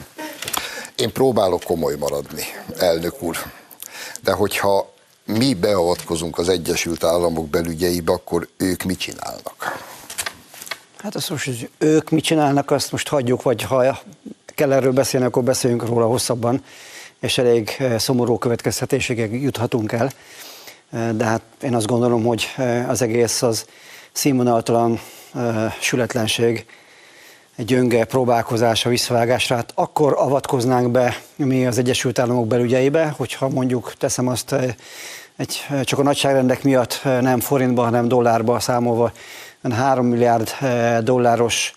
Én 0.96 1.12
próbálok 1.12 1.62
komoly 1.62 1.96
maradni, 1.96 2.42
elnök 2.78 3.22
úr. 3.22 3.37
De 4.22 4.33
hogyha 4.33 4.92
mi 5.24 5.55
beavatkozunk 5.55 6.38
az 6.38 6.48
Egyesült 6.48 7.05
Államok 7.05 7.48
belügyeibe, 7.48 8.12
akkor 8.12 8.48
ők 8.57 8.83
mit 8.83 8.98
csinálnak? 8.98 9.81
Hát 10.98 11.14
azt 11.14 11.31
most, 11.31 11.44
hogy 11.44 11.70
ők 11.78 12.11
mit 12.11 12.24
csinálnak, 12.24 12.70
azt 12.70 12.92
most 12.92 13.09
hagyjuk, 13.09 13.42
vagy 13.42 13.62
ha 13.62 14.02
kell 14.55 14.72
erről 14.72 14.92
beszélni, 14.92 15.26
akkor 15.26 15.42
beszéljünk 15.42 15.87
róla 15.87 16.07
hosszabban, 16.07 16.64
és 17.20 17.38
elég 17.38 17.76
eh, 17.78 17.98
szomorú 17.98 18.38
következtetésekig 18.38 19.42
juthatunk 19.42 19.92
el. 19.92 20.11
Eh, 20.90 21.11
de 21.11 21.24
hát 21.24 21.42
én 21.62 21.74
azt 21.74 21.87
gondolom, 21.87 22.24
hogy 22.24 22.48
eh, 22.57 22.88
az 22.88 23.02
egész 23.02 23.42
az 23.42 23.66
színvonaltalan 24.12 25.00
sületlenség, 25.81 26.66
gyönge 27.56 28.04
próbálkozás 28.04 28.86
a 28.86 28.88
visszavágásra, 28.88 29.56
hát 29.56 29.72
akkor 29.74 30.14
avatkoznánk 30.18 30.90
be 30.90 31.16
mi 31.36 31.66
az 31.66 31.78
Egyesült 31.78 32.18
Államok 32.18 32.46
belügyeibe, 32.46 33.14
hogyha 33.16 33.48
mondjuk 33.48 33.94
teszem 33.98 34.28
azt 34.28 34.54
egy, 35.36 35.66
csak 35.84 35.98
a 35.98 36.02
nagyságrendek 36.02 36.62
miatt 36.62 37.00
nem 37.02 37.40
forintba, 37.40 37.82
hanem 37.82 38.08
dollárba 38.08 38.60
számolva 38.60 39.12
3 39.70 40.06
milliárd 40.06 40.50
dolláros 41.02 41.74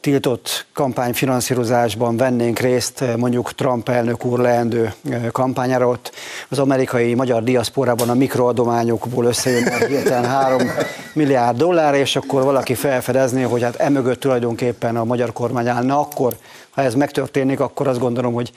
tiltott 0.00 0.66
kampányfinanszírozásban 0.72 2.16
vennénk 2.16 2.58
részt 2.58 3.04
mondjuk 3.16 3.52
Trump 3.52 3.88
elnök 3.88 4.24
úr 4.24 4.38
leendő 4.38 4.94
kampányára, 5.32 5.88
ott 5.88 6.12
az 6.48 6.58
amerikai 6.58 7.14
magyar 7.14 7.42
diaszporában 7.42 8.08
a 8.08 8.14
mikroadományokból 8.14 9.24
összejön 9.24 9.86
hirtelen 9.86 10.30
3 10.30 10.70
milliárd 11.12 11.56
dollár, 11.56 11.94
és 11.94 12.16
akkor 12.16 12.42
valaki 12.42 12.74
felfedezné, 12.74 13.42
hogy 13.42 13.62
hát 13.62 13.76
emögött 13.76 14.20
tulajdonképpen 14.20 14.96
a 14.96 15.04
magyar 15.04 15.32
kormány 15.32 15.68
állna, 15.68 16.00
akkor 16.00 16.36
ha 16.70 16.82
ez 16.82 16.94
megtörténik, 16.94 17.60
akkor 17.60 17.88
azt 17.88 17.98
gondolom, 17.98 18.32
hogy 18.32 18.52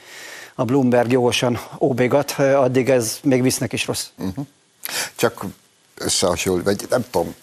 a 0.55 0.65
Bloomberg 0.65 1.11
jogosan 1.11 1.59
óbégat, 1.79 2.31
addig 2.39 2.89
ez 2.89 3.19
még 3.23 3.41
visznek 3.41 3.73
is 3.73 3.87
rossz. 3.87 4.05
Uh-huh. 4.17 4.45
Csak 5.15 5.45
összehasonlít, 5.95 6.63
vagy 6.63 6.85
nem 6.89 7.05
tudom, 7.09 7.35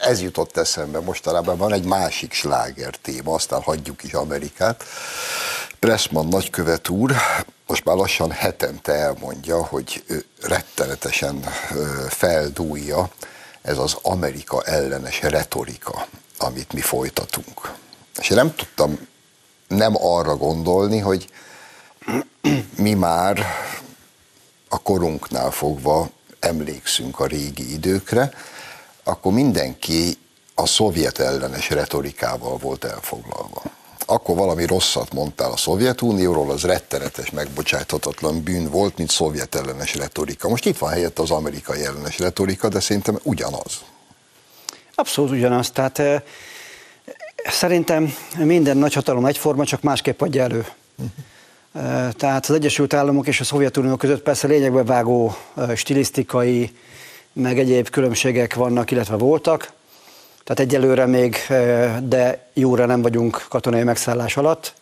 ez 0.00 0.20
jutott 0.20 0.56
eszembe 0.56 1.00
mostanában, 1.00 1.56
van 1.56 1.72
egy 1.72 1.84
másik 1.84 2.32
sláger 2.32 2.94
téma, 2.94 3.34
aztán 3.34 3.62
hagyjuk 3.62 4.02
is 4.02 4.12
Amerikát. 4.12 4.84
Pressman 5.78 6.26
nagykövet 6.26 6.88
úr 6.88 7.16
most 7.66 7.84
már 7.84 7.96
lassan 7.96 8.30
hetente 8.30 8.92
elmondja, 8.92 9.64
hogy 9.64 10.04
rettenetesen 10.42 11.40
feldúlja 12.08 13.10
ez 13.62 13.78
az 13.78 13.96
Amerika 14.02 14.62
ellenes 14.62 15.22
retorika, 15.22 16.06
amit 16.38 16.72
mi 16.72 16.80
folytatunk. 16.80 17.72
És 18.20 18.30
én 18.30 18.36
nem 18.36 18.54
tudtam 18.54 19.08
nem 19.68 19.94
arra 19.96 20.36
gondolni, 20.36 20.98
hogy 20.98 21.28
mi 22.76 22.94
már 22.94 23.46
a 24.68 24.82
korunknál 24.82 25.50
fogva 25.50 26.10
emlékszünk 26.40 27.20
a 27.20 27.26
régi 27.26 27.72
időkre, 27.72 28.32
akkor 29.10 29.32
mindenki 29.32 30.16
a 30.54 30.66
szovjet 30.66 31.18
ellenes 31.18 31.70
retorikával 31.70 32.56
volt 32.56 32.84
elfoglalva. 32.84 33.62
Akkor 34.06 34.36
valami 34.36 34.66
rosszat 34.66 35.12
mondtál 35.12 35.52
a 35.52 35.56
Szovjetunióról, 35.56 36.50
az 36.50 36.62
rettenetes, 36.62 37.30
megbocsáthatatlan 37.30 38.42
bűn 38.42 38.70
volt, 38.70 38.96
mint 38.96 39.10
szovjet 39.10 39.54
ellenes 39.54 39.94
retorika. 39.94 40.48
Most 40.48 40.66
itt 40.66 40.78
van 40.78 40.90
helyett 40.90 41.18
az 41.18 41.30
amerikai 41.30 41.84
ellenes 41.84 42.18
retorika, 42.18 42.68
de 42.68 42.80
szerintem 42.80 43.18
ugyanaz. 43.22 43.80
Abszolút 44.94 45.30
ugyanaz. 45.30 45.70
Tehát 45.70 45.98
e, 45.98 46.22
szerintem 47.44 48.14
minden 48.36 48.76
nagyhatalom 48.76 49.26
egyforma, 49.26 49.64
csak 49.64 49.82
másképp 49.82 50.20
adja 50.20 50.42
elő. 50.42 50.66
E, 51.72 52.12
tehát 52.12 52.46
az 52.46 52.54
Egyesült 52.54 52.94
Államok 52.94 53.26
és 53.26 53.40
a 53.40 53.44
Szovjetunió 53.44 53.96
között 53.96 54.22
persze 54.22 54.46
lényegbe 54.46 54.84
vágó 54.84 55.36
e, 55.56 55.74
stilisztikai, 55.74 56.72
meg 57.32 57.58
egyéb 57.58 57.88
különbségek 57.90 58.54
vannak, 58.54 58.90
illetve 58.90 59.16
voltak. 59.16 59.72
Tehát 60.44 60.60
egyelőre 60.60 61.06
még, 61.06 61.36
de 62.02 62.46
jóra 62.52 62.86
nem 62.86 63.02
vagyunk 63.02 63.46
katonai 63.48 63.82
megszállás 63.82 64.36
alatt. 64.36 64.74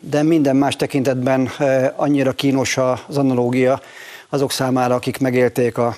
De 0.00 0.22
minden 0.22 0.56
más 0.56 0.76
tekintetben 0.76 1.50
annyira 1.96 2.32
kínos 2.32 2.76
az 2.76 3.16
analógia 3.16 3.80
azok 4.28 4.52
számára, 4.52 4.94
akik 4.94 5.18
megélték 5.18 5.78
a, 5.78 5.96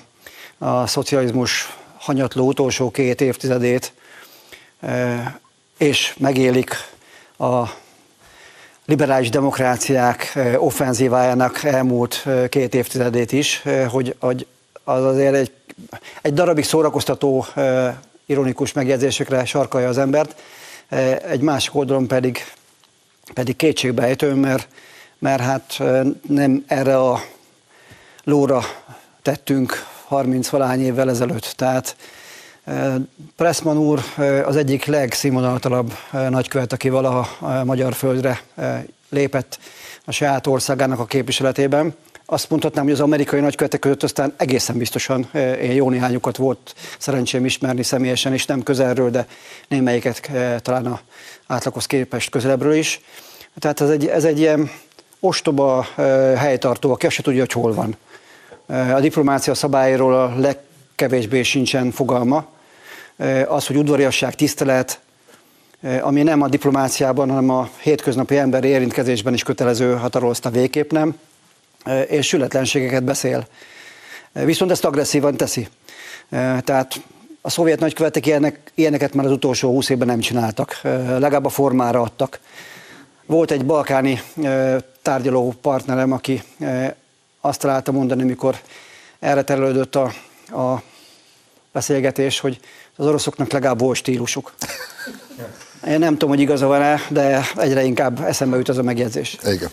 a 0.58 0.86
szocializmus 0.86 1.76
hanyatló 1.96 2.46
utolsó 2.46 2.90
két 2.90 3.20
évtizedét, 3.20 3.92
és 5.78 6.14
megélik 6.18 6.74
a 7.38 7.62
liberális 8.86 9.30
demokráciák 9.30 10.38
offenzívájának 10.56 11.62
elmúlt 11.62 12.26
két 12.48 12.74
évtizedét 12.74 13.32
is, 13.32 13.62
hogy, 13.88 14.16
az 14.84 15.04
azért 15.04 15.34
egy, 15.34 15.52
egy 16.22 16.34
darabig 16.34 16.64
szórakoztató, 16.64 17.46
ironikus 18.26 18.72
megjegyzésekre 18.72 19.44
sarkalja 19.44 19.88
az 19.88 19.98
embert, 19.98 20.40
egy 21.28 21.40
másik 21.40 21.74
oldalon 21.74 22.06
pedig, 22.06 22.38
pedig 23.34 23.56
kétségbejtő, 23.56 24.34
mert, 24.34 24.68
mert 25.18 25.42
hát 25.42 25.82
nem 26.28 26.64
erre 26.66 26.98
a 26.98 27.20
lóra 28.24 28.62
tettünk 29.22 29.84
30 30.04 30.48
valány 30.48 30.84
évvel 30.84 31.10
ezelőtt. 31.10 31.52
Tehát 31.56 31.96
Pressman 33.36 33.78
úr 33.78 34.00
az 34.44 34.56
egyik 34.56 34.84
legszínvonaltalabb 34.84 35.92
nagykövet, 36.10 36.72
aki 36.72 36.88
valaha 36.88 37.28
magyar 37.64 37.94
földre 37.94 38.40
lépett 39.08 39.58
a 40.04 40.12
saját 40.12 40.46
országának 40.46 40.98
a 40.98 41.04
képviseletében. 41.04 41.94
Azt 42.26 42.50
mondhatnám, 42.50 42.84
hogy 42.84 42.92
az 42.92 43.00
amerikai 43.00 43.40
nagykövetek 43.40 43.80
között 43.80 44.02
aztán 44.02 44.34
egészen 44.36 44.78
biztosan 44.78 45.28
én 45.62 45.72
jó 45.72 45.90
néhányukat 45.90 46.36
volt 46.36 46.74
szerencsém 46.98 47.44
ismerni 47.44 47.82
személyesen, 47.82 48.32
és 48.32 48.46
nem 48.46 48.62
közelről, 48.62 49.10
de 49.10 49.26
némelyiket 49.68 50.30
talán 50.62 50.86
a 50.86 51.00
átlaghoz 51.46 51.86
képest 51.86 52.30
közelebbről 52.30 52.74
is. 52.74 53.00
Tehát 53.58 53.80
ez 53.80 53.90
egy, 53.90 54.06
ez 54.06 54.24
egy 54.24 54.38
ilyen 54.38 54.70
ostoba 55.20 55.86
helytartó, 56.36 56.92
aki 56.92 57.06
azt 57.06 57.14
se 57.14 57.22
tudja, 57.22 57.40
hogy 57.40 57.52
hol 57.52 57.74
van. 57.74 57.96
A 58.94 59.00
diplomácia 59.00 59.54
szabályról 59.54 60.14
a 60.14 60.34
legkevésbé 60.38 61.42
sincsen 61.42 61.90
fogalma. 61.90 62.52
Az, 63.46 63.66
hogy 63.66 63.76
udvariasság, 63.76 64.34
tisztelet, 64.34 65.00
ami 66.00 66.22
nem 66.22 66.42
a 66.42 66.48
diplomáciában, 66.48 67.28
hanem 67.28 67.50
a 67.50 67.68
hétköznapi 67.76 68.36
emberi 68.36 68.68
érintkezésben 68.68 69.34
is 69.34 69.42
kötelező, 69.42 69.94
határozta 69.94 70.50
végképp 70.50 70.90
nem, 70.90 71.18
és 72.06 72.26
sületlenségeket 72.26 73.02
beszél. 73.04 73.46
Viszont 74.32 74.70
ezt 74.70 74.84
agresszívan 74.84 75.36
teszi. 75.36 75.68
Tehát 76.60 77.00
a 77.40 77.50
szovjet 77.50 77.80
nagykövetek 77.80 78.26
ilyenek, 78.26 78.72
ilyeneket 78.74 79.14
már 79.14 79.26
az 79.26 79.32
utolsó 79.32 79.70
húsz 79.70 79.88
évben 79.88 80.06
nem 80.06 80.20
csináltak, 80.20 80.80
legalább 80.82 81.44
a 81.44 81.48
formára 81.48 82.00
adtak. 82.00 82.40
Volt 83.26 83.50
egy 83.50 83.66
balkáni 83.66 84.22
tárgyaló 85.02 85.54
partnerem, 85.60 86.12
aki 86.12 86.42
azt 87.40 87.60
találta 87.60 87.92
mondani, 87.92 88.22
mikor 88.22 88.60
erre 89.18 89.42
terelődött 89.42 89.94
a, 89.96 90.12
a 90.60 90.82
beszélgetés, 91.72 92.40
hogy 92.40 92.60
az 92.96 93.06
oroszoknak 93.06 93.52
legalább 93.52 93.80
volt 93.80 93.96
stílusuk. 93.96 94.52
Én 95.86 95.98
nem 95.98 96.12
tudom, 96.12 96.28
hogy 96.28 96.40
igaza 96.40 96.66
van-e, 96.66 97.00
de 97.08 97.48
egyre 97.56 97.84
inkább 97.84 98.20
eszembe 98.20 98.56
jut 98.56 98.68
az 98.68 98.78
a 98.78 98.82
megjegyzés. 98.82 99.38
Igen. 99.44 99.70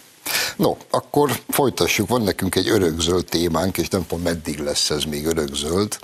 No, 0.56 0.76
akkor 0.90 1.32
folytassuk. 1.50 2.10
Van 2.10 2.22
nekünk 2.22 2.56
egy 2.56 2.70
örökzöld 2.70 3.26
témánk, 3.26 3.78
és 3.78 3.88
nem 3.88 4.06
tudom, 4.08 4.24
meddig 4.24 4.60
lesz 4.60 4.90
ez 4.90 5.04
még 5.04 5.26
örökzöld, 5.26 5.98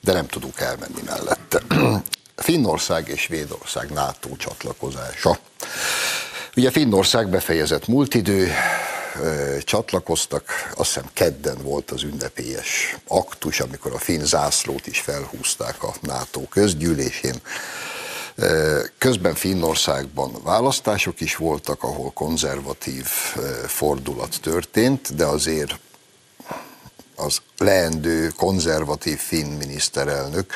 de 0.00 0.12
nem 0.12 0.26
tudunk 0.26 0.60
elmenni 0.60 1.02
mellette. 1.06 1.62
Finnország 2.36 3.08
és 3.08 3.20
Svédország 3.20 3.90
NATO 3.90 4.36
csatlakozása. 4.36 5.38
Ugye 6.56 6.70
Finnország 6.70 7.28
befejezett 7.28 7.86
múlt 7.86 8.14
idő, 8.14 8.50
csatlakoztak, 9.64 10.72
azt 10.76 10.94
hiszem 10.94 11.10
kedden 11.12 11.58
volt 11.62 11.90
az 11.90 12.02
ünnepélyes 12.02 12.96
aktus, 13.06 13.60
amikor 13.60 13.92
a 13.92 13.98
finn 13.98 14.24
zászlót 14.24 14.86
is 14.86 15.00
felhúzták 15.00 15.82
a 15.82 15.94
NATO 16.00 16.40
közgyűlésén. 16.48 17.40
Közben 18.98 19.34
Finnországban 19.34 20.42
választások 20.42 21.20
is 21.20 21.36
voltak, 21.36 21.82
ahol 21.82 22.10
konzervatív 22.10 23.06
fordulat 23.66 24.40
történt, 24.40 25.14
de 25.14 25.24
azért 25.24 25.78
az 27.16 27.38
leendő 27.56 28.28
konzervatív 28.28 29.18
finn 29.18 29.56
miniszterelnök 29.56 30.52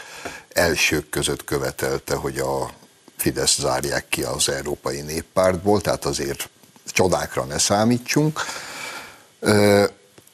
elsők 0.52 1.08
között 1.10 1.44
követelte, 1.44 2.14
hogy 2.14 2.38
a 2.38 2.70
Fidesz 3.16 3.58
zárják 3.60 4.08
ki 4.08 4.22
az 4.22 4.48
Európai 4.48 5.00
Néppártból, 5.00 5.80
tehát 5.80 6.04
azért 6.04 6.48
csodákra 6.86 7.44
ne 7.44 7.58
számítsunk. 7.58 8.40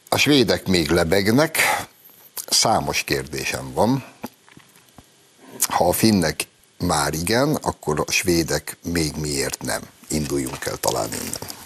A 0.09 0.17
svédek 0.17 0.67
még 0.67 0.91
lebegnek, 0.91 1.59
számos 2.49 3.03
kérdésem 3.03 3.73
van. 3.73 4.05
Ha 5.61 5.89
a 5.89 5.93
finnek 5.93 6.47
már 6.79 7.15
igen, 7.15 7.55
akkor 7.55 8.05
a 8.07 8.11
svédek 8.11 8.77
még 8.83 9.13
miért 9.17 9.63
nem? 9.63 9.81
Induljunk 10.09 10.67
el 10.67 10.77
talán 10.77 11.09
innen. 11.13 11.57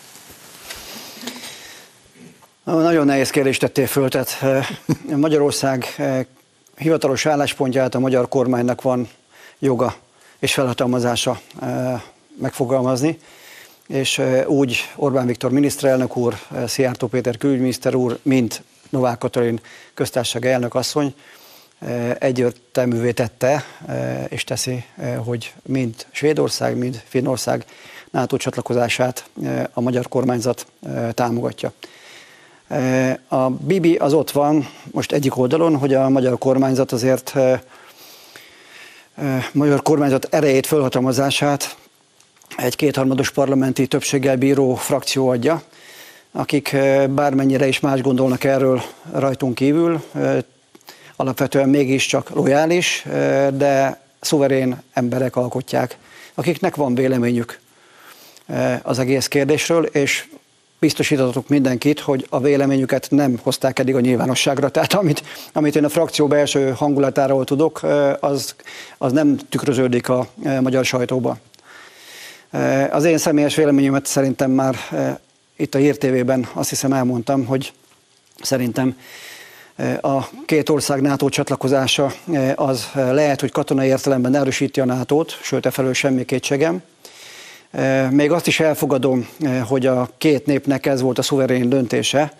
Nagyon 2.65 3.07
nehéz 3.07 3.31
kérdést 3.31 3.61
tettél 3.61 3.87
föl, 3.87 4.09
tehát 4.09 4.39
Magyarország 5.17 6.03
hivatalos 6.77 7.27
álláspontját 7.27 7.95
a 7.95 7.99
magyar 7.99 8.29
kormánynak 8.29 8.83
van 8.83 9.09
joga 9.59 9.97
és 10.39 10.55
felhatalmazása 10.55 11.41
megfogalmazni 12.41 13.19
és 13.93 14.23
úgy 14.47 14.77
Orbán 14.97 15.27
Viktor 15.27 15.51
miniszterelnök 15.51 16.17
úr, 16.17 16.35
Szijjártó 16.67 17.07
Péter 17.07 17.37
külügyminiszter 17.37 17.95
úr, 17.95 18.19
mint 18.23 18.63
Novák 18.91 19.19
Katalin 19.19 19.61
köztársaság 19.95 20.47
elnök 20.47 20.75
asszony 20.75 21.15
egyértelművé 22.19 23.13
tette 23.13 23.65
és 24.29 24.45
teszi, 24.45 24.85
hogy 25.25 25.55
mind 25.63 25.95
Svédország, 26.11 26.77
mind 26.77 27.03
Finnország 27.07 27.65
NATO 28.11 28.37
csatlakozását 28.37 29.25
a 29.73 29.81
magyar 29.81 30.09
kormányzat 30.09 30.67
támogatja. 31.15 31.73
A 33.29 33.51
Bibi 33.51 33.95
az 33.95 34.13
ott 34.13 34.31
van 34.31 34.69
most 34.91 35.13
egyik 35.13 35.37
oldalon, 35.37 35.77
hogy 35.77 35.95
a 35.95 36.09
magyar 36.09 36.39
kormányzat 36.39 36.93
azért 36.93 37.35
magyar 39.53 39.83
kormányzat 39.83 40.29
erejét, 40.31 40.67
felhatalmazását 40.67 41.77
egy 42.57 42.77
kétharmados 42.77 43.31
parlamenti 43.31 43.87
többséggel 43.87 44.37
bíró 44.37 44.75
frakció 44.75 45.29
adja, 45.29 45.63
akik 46.33 46.77
bármennyire 47.11 47.67
is 47.67 47.81
más 47.81 48.01
gondolnak 48.01 48.45
erről 48.45 48.83
rajtunk 49.13 49.55
kívül, 49.55 50.05
alapvetően 51.17 51.69
mégiscsak 51.69 52.31
lojális, 52.31 53.05
de 53.53 54.01
szuverén 54.21 54.83
emberek 54.93 55.37
alkotják, 55.37 55.97
akiknek 56.35 56.77
van 56.77 56.95
véleményük 56.95 57.61
az 58.83 58.99
egész 58.99 59.29
kérdésről, 59.29 59.85
és 59.85 60.27
biztosítatok 60.79 61.49
mindenkit, 61.49 62.01
hogy 62.01 62.27
a 62.31 62.41
véleményüket 62.41 63.07
nem 63.11 63.39
hozták 63.43 63.79
eddig 63.79 63.95
a 63.95 64.01
nyilvánosságra. 64.01 64.69
Tehát 64.69 64.93
amit, 64.93 65.23
amit 65.53 65.77
én 65.77 65.85
a 65.85 65.89
frakció 65.89 66.27
belső 66.27 66.71
hangulatáról 66.71 67.45
tudok, 67.45 67.81
az, 68.21 68.55
az 68.99 69.13
nem 69.13 69.37
tükröződik 69.49 70.09
a 70.09 70.27
magyar 70.61 70.85
sajtóba. 70.85 71.39
Az 72.91 73.05
én 73.05 73.19
személyes 73.19 73.55
véleményemet 73.55 74.07
szerintem 74.07 74.51
már 74.51 74.77
itt 75.57 75.75
a 75.75 75.79
Hír 75.79 75.99
TV-ben 75.99 76.49
azt 76.53 76.69
hiszem 76.69 76.93
elmondtam, 76.93 77.45
hogy 77.45 77.73
szerintem 78.43 78.97
a 80.01 80.29
két 80.47 80.69
ország 80.69 81.01
NATO 81.01 81.29
csatlakozása 81.29 82.13
az 82.55 82.89
lehet, 82.95 83.41
hogy 83.41 83.51
katonai 83.51 83.89
értelemben 83.89 84.35
erősíti 84.35 84.81
a 84.81 84.85
NATO-t, 84.85 85.39
sőt, 85.43 85.67
e 85.67 85.93
semmi 85.93 86.25
kétségem. 86.25 86.83
Még 88.11 88.31
azt 88.31 88.47
is 88.47 88.61
elfogadom, 88.61 89.29
hogy 89.67 89.87
a 89.87 90.11
két 90.19 90.47
népnek 90.47 90.87
ez 90.87 91.01
volt 91.01 91.19
a 91.19 91.23
szuverén 91.23 91.69
döntése, 91.69 92.33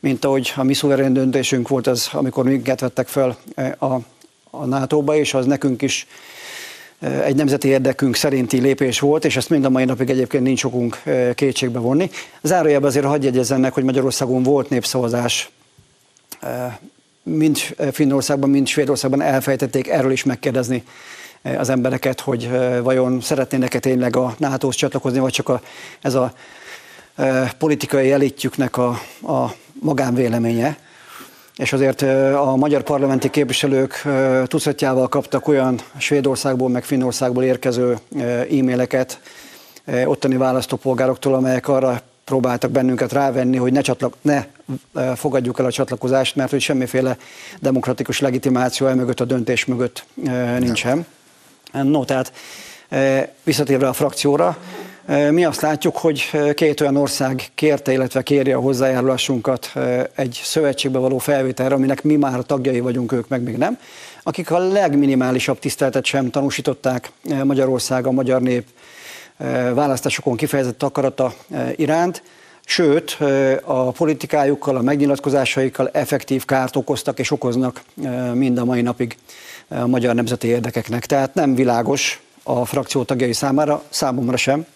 mint 0.00 0.24
ahogy 0.24 0.52
a 0.56 0.62
mi 0.62 0.74
szuverén 0.74 1.12
döntésünk 1.12 1.68
volt 1.68 1.86
az, 1.86 2.08
amikor 2.12 2.44
minket 2.44 2.80
vettek 2.80 3.08
fel 3.08 3.36
a, 3.78 3.94
a 4.50 4.64
NATO-ba, 4.64 5.16
és 5.16 5.34
az 5.34 5.46
nekünk 5.46 5.82
is 5.82 6.06
egy 7.02 7.36
nemzeti 7.36 7.68
érdekünk 7.68 8.16
szerinti 8.16 8.60
lépés 8.60 9.00
volt, 9.00 9.24
és 9.24 9.36
ezt 9.36 9.50
mind 9.50 9.64
a 9.64 9.70
mai 9.70 9.84
napig 9.84 10.10
egyébként 10.10 10.42
nincs 10.42 10.64
okunk 10.64 11.02
kétségbe 11.34 11.78
vonni. 11.78 12.10
Zárójában 12.42 12.88
azért 12.88 13.04
hagyj 13.04 13.24
jegyezzem 13.24 13.60
meg, 13.60 13.72
hogy 13.72 13.84
Magyarországon 13.84 14.42
volt 14.42 14.70
népszavazás, 14.70 15.50
mind 17.22 17.58
Finnországban, 17.92 18.50
mind 18.50 18.66
Svédországban 18.66 19.20
elfejtették 19.20 19.88
erről 19.88 20.12
is 20.12 20.24
megkérdezni 20.24 20.84
az 21.42 21.68
embereket, 21.68 22.20
hogy 22.20 22.50
vajon 22.82 23.20
szeretnének-e 23.20 23.78
tényleg 23.78 24.16
a 24.16 24.34
NATO-hoz 24.38 24.74
csatlakozni, 24.74 25.18
vagy 25.18 25.32
csak 25.32 25.48
a, 25.48 25.60
ez 26.00 26.14
a 26.14 26.32
politikai 27.58 28.12
elitjüknek 28.12 28.76
a, 28.76 28.88
a 29.22 29.54
magánvéleménye 29.72 30.78
és 31.56 31.72
azért 31.72 32.02
a 32.34 32.56
magyar 32.56 32.82
parlamenti 32.82 33.30
képviselők 33.30 34.02
tucatjával 34.46 35.08
kaptak 35.08 35.48
olyan 35.48 35.80
Svédországból, 35.98 36.68
meg 36.68 36.84
Finnországból 36.84 37.44
érkező 37.44 37.98
e-maileket 38.50 39.20
ottani 40.04 40.36
választópolgároktól, 40.36 41.34
amelyek 41.34 41.68
arra 41.68 42.00
próbáltak 42.24 42.70
bennünket 42.70 43.12
rávenni, 43.12 43.56
hogy 43.56 43.72
ne, 43.72 43.80
csatlak, 43.80 44.14
ne 44.20 44.44
fogadjuk 45.14 45.58
el 45.58 45.64
a 45.64 45.70
csatlakozást, 45.70 46.36
mert 46.36 46.50
hogy 46.50 46.60
semmiféle 46.60 47.16
demokratikus 47.60 48.20
legitimáció 48.20 48.86
el 48.86 48.94
mögött 48.94 49.20
a 49.20 49.24
döntés 49.24 49.64
mögött 49.64 50.04
nincsen. 50.58 51.06
No, 51.72 52.04
tehát 52.04 52.32
visszatérve 53.42 53.88
a 53.88 53.92
frakcióra, 53.92 54.56
mi 55.06 55.44
azt 55.44 55.60
látjuk, 55.60 55.96
hogy 55.96 56.30
két 56.54 56.80
olyan 56.80 56.96
ország 56.96 57.42
kérte, 57.54 57.92
illetve 57.92 58.22
kéri 58.22 58.52
a 58.52 58.60
hozzájárulásunkat 58.60 59.72
egy 60.14 60.40
szövetségbe 60.44 60.98
való 60.98 61.18
felvételre, 61.18 61.74
aminek 61.74 62.02
mi 62.02 62.16
már 62.16 62.42
tagjai 62.42 62.80
vagyunk, 62.80 63.12
ők 63.12 63.28
meg 63.28 63.42
még 63.42 63.56
nem, 63.56 63.78
akik 64.22 64.50
a 64.50 64.58
legminimálisabb 64.58 65.58
tiszteletet 65.58 66.04
sem 66.04 66.30
tanúsították 66.30 67.10
Magyarország, 67.44 68.06
a 68.06 68.10
magyar 68.10 68.40
nép 68.40 68.64
választásokon 69.74 70.36
kifejezett 70.36 70.82
akarata 70.82 71.34
iránt, 71.76 72.22
sőt, 72.64 73.18
a 73.64 73.90
politikájukkal, 73.90 74.76
a 74.76 74.82
megnyilatkozásaikkal 74.82 75.88
effektív 75.92 76.44
kárt 76.44 76.76
okoztak 76.76 77.18
és 77.18 77.30
okoznak 77.30 77.82
mind 78.32 78.58
a 78.58 78.64
mai 78.64 78.82
napig 78.82 79.16
a 79.68 79.86
magyar 79.86 80.14
nemzeti 80.14 80.46
érdekeknek. 80.46 81.06
Tehát 81.06 81.34
nem 81.34 81.54
világos 81.54 82.22
a 82.42 82.64
frakció 82.64 83.02
tagjai 83.02 83.32
számára, 83.32 83.82
számomra 83.90 84.36
sem, 84.36 84.66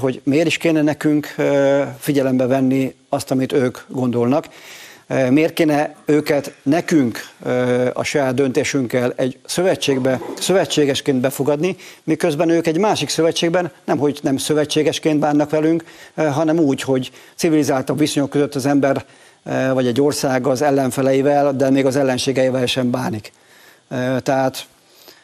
hogy 0.00 0.20
miért 0.24 0.46
is 0.46 0.56
kéne 0.56 0.82
nekünk 0.82 1.34
eh, 1.36 1.88
figyelembe 1.98 2.46
venni 2.46 2.94
azt, 3.08 3.30
amit 3.30 3.52
ők 3.52 3.78
gondolnak. 3.88 4.46
Eh, 5.06 5.30
miért 5.30 5.52
kéne 5.52 5.94
őket 6.04 6.54
nekünk 6.62 7.18
a 7.92 8.02
saját 8.02 8.34
döntésünkkel 8.34 9.12
egy 9.16 9.38
szövetségbe, 9.44 10.20
szövetségesként 10.38 11.20
befogadni, 11.20 11.76
miközben 12.04 12.48
ők 12.48 12.66
egy 12.66 12.78
másik 12.78 13.08
szövetségben 13.08 13.72
nem, 13.84 13.98
hogy 13.98 14.18
nem 14.22 14.36
szövetségesként 14.36 15.18
bánnak 15.18 15.50
velünk, 15.50 15.84
hanem 16.14 16.58
úgy, 16.58 16.82
hogy 16.82 17.10
civilizáltabb 17.34 17.98
viszonyok 17.98 18.30
között 18.30 18.54
az 18.54 18.66
ember 18.66 19.04
vagy 19.72 19.86
egy 19.86 20.00
ország 20.00 20.46
az 20.46 20.62
ellenfeleivel, 20.62 21.52
de 21.52 21.70
még 21.70 21.86
az 21.86 21.96
ellenségeivel 21.96 22.66
sem 22.66 22.90
bánik. 22.90 23.32
Tehát 24.22 24.66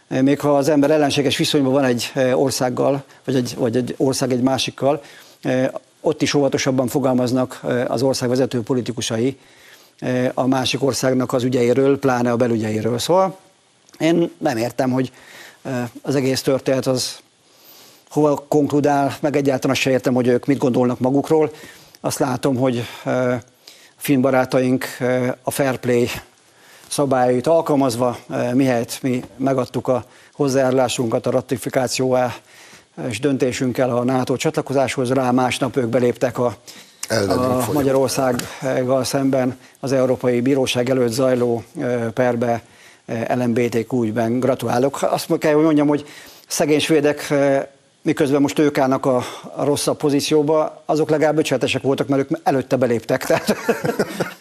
még 0.08 0.40
ha 0.40 0.56
az 0.56 0.68
ember 0.68 0.90
ellenséges 0.90 1.36
viszonyban 1.36 1.72
van 1.72 1.84
egy 1.84 2.10
eh, 2.14 2.40
országgal, 2.40 3.04
vagy 3.24 3.34
egy, 3.34 3.54
vagy 3.56 3.76
egy 3.76 3.94
ország 3.96 4.32
egy 4.32 4.40
másikkal, 4.40 5.02
eh, 5.42 5.68
ott 6.00 6.22
is 6.22 6.34
óvatosabban 6.34 6.88
fogalmaznak 6.88 7.60
eh, 7.62 7.90
az 7.90 8.02
ország 8.02 8.28
vezető 8.28 8.62
politikusai 8.62 9.38
a 10.34 10.46
másik 10.46 10.82
országnak 10.82 11.32
az 11.32 11.42
ügyeiről, 11.42 11.98
pláne 11.98 12.30
a 12.30 12.36
belügyeiről. 12.36 12.98
Szóval 12.98 13.38
én 13.98 14.30
nem 14.38 14.56
értem, 14.56 14.90
hogy 14.90 15.12
az 16.02 16.14
egész 16.14 16.42
történet 16.42 16.86
az 16.86 17.18
hova 18.10 18.44
konkludál, 18.48 19.16
meg 19.20 19.36
egyáltalán 19.36 19.76
se 19.76 19.90
értem, 19.90 20.14
hogy 20.14 20.26
ők 20.26 20.46
mit 20.46 20.58
gondolnak 20.58 20.98
magukról. 20.98 21.52
Azt 22.00 22.18
látom, 22.18 22.56
hogy 22.56 22.84
filmbarátaink 23.96 24.84
a 25.42 25.50
fair 25.50 25.76
play 25.76 26.08
szabályait 26.88 27.46
alkalmazva, 27.46 28.18
eh, 28.30 28.52
mihelyt 28.52 28.98
mi 29.02 29.24
megadtuk 29.36 29.88
a 29.88 30.04
hozzájárulásunkat 30.32 31.26
a 31.26 31.30
ratifikációá 31.30 32.34
és 33.08 33.20
döntésünkkel 33.20 33.96
a 33.96 34.04
NATO 34.04 34.36
csatlakozáshoz, 34.36 35.12
rá 35.12 35.30
másnap 35.30 35.76
ők 35.76 35.86
beléptek 35.86 36.38
a, 36.38 36.56
a 37.28 37.72
Magyarországgal 37.72 39.04
szemben 39.04 39.58
az 39.80 39.92
Európai 39.92 40.40
Bíróság 40.40 40.90
előtt 40.90 41.12
zajló 41.12 41.62
eh, 41.80 42.10
perbe 42.14 42.62
LMBTQ 43.34 44.02
ügyben. 44.02 44.40
Gratulálok. 44.40 45.02
Azt 45.02 45.38
kell, 45.38 45.52
hogy 45.52 45.64
mondjam, 45.64 45.88
hogy 45.88 46.06
szegény 46.46 46.80
svédek 46.80 47.34
miközben 48.08 48.40
most 48.40 48.58
ők 48.58 48.78
állnak 48.78 49.06
a, 49.06 49.22
a 49.56 49.64
rosszabb 49.64 49.96
pozícióba, 49.96 50.82
azok 50.86 51.10
legalább 51.10 51.34
becsületesek 51.34 51.82
voltak, 51.82 52.08
mert 52.08 52.22
ők 52.22 52.38
előtte 52.42 52.76
beléptek. 52.76 53.24
Tehát 53.24 53.56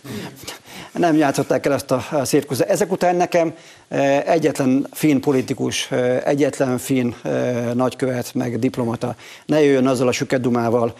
nem 0.93 1.15
játszották 1.15 1.65
el 1.65 1.73
ezt 1.73 1.91
a, 1.91 2.03
szirkuszt. 2.23 2.62
Ezek 2.62 2.91
után 2.91 3.15
nekem 3.15 3.53
e, 3.88 4.23
egyetlen 4.25 4.88
finn 4.91 5.19
politikus, 5.19 5.91
e, 5.91 6.21
egyetlen 6.25 6.77
finn 6.77 7.13
e, 7.23 7.30
nagykövet, 7.73 8.34
meg 8.34 8.60
diplomata 8.60 9.15
ne 9.45 9.62
jöjjön 9.62 9.88
azzal 9.88 10.08
a 10.08 10.12
sükedumával, 10.12 10.93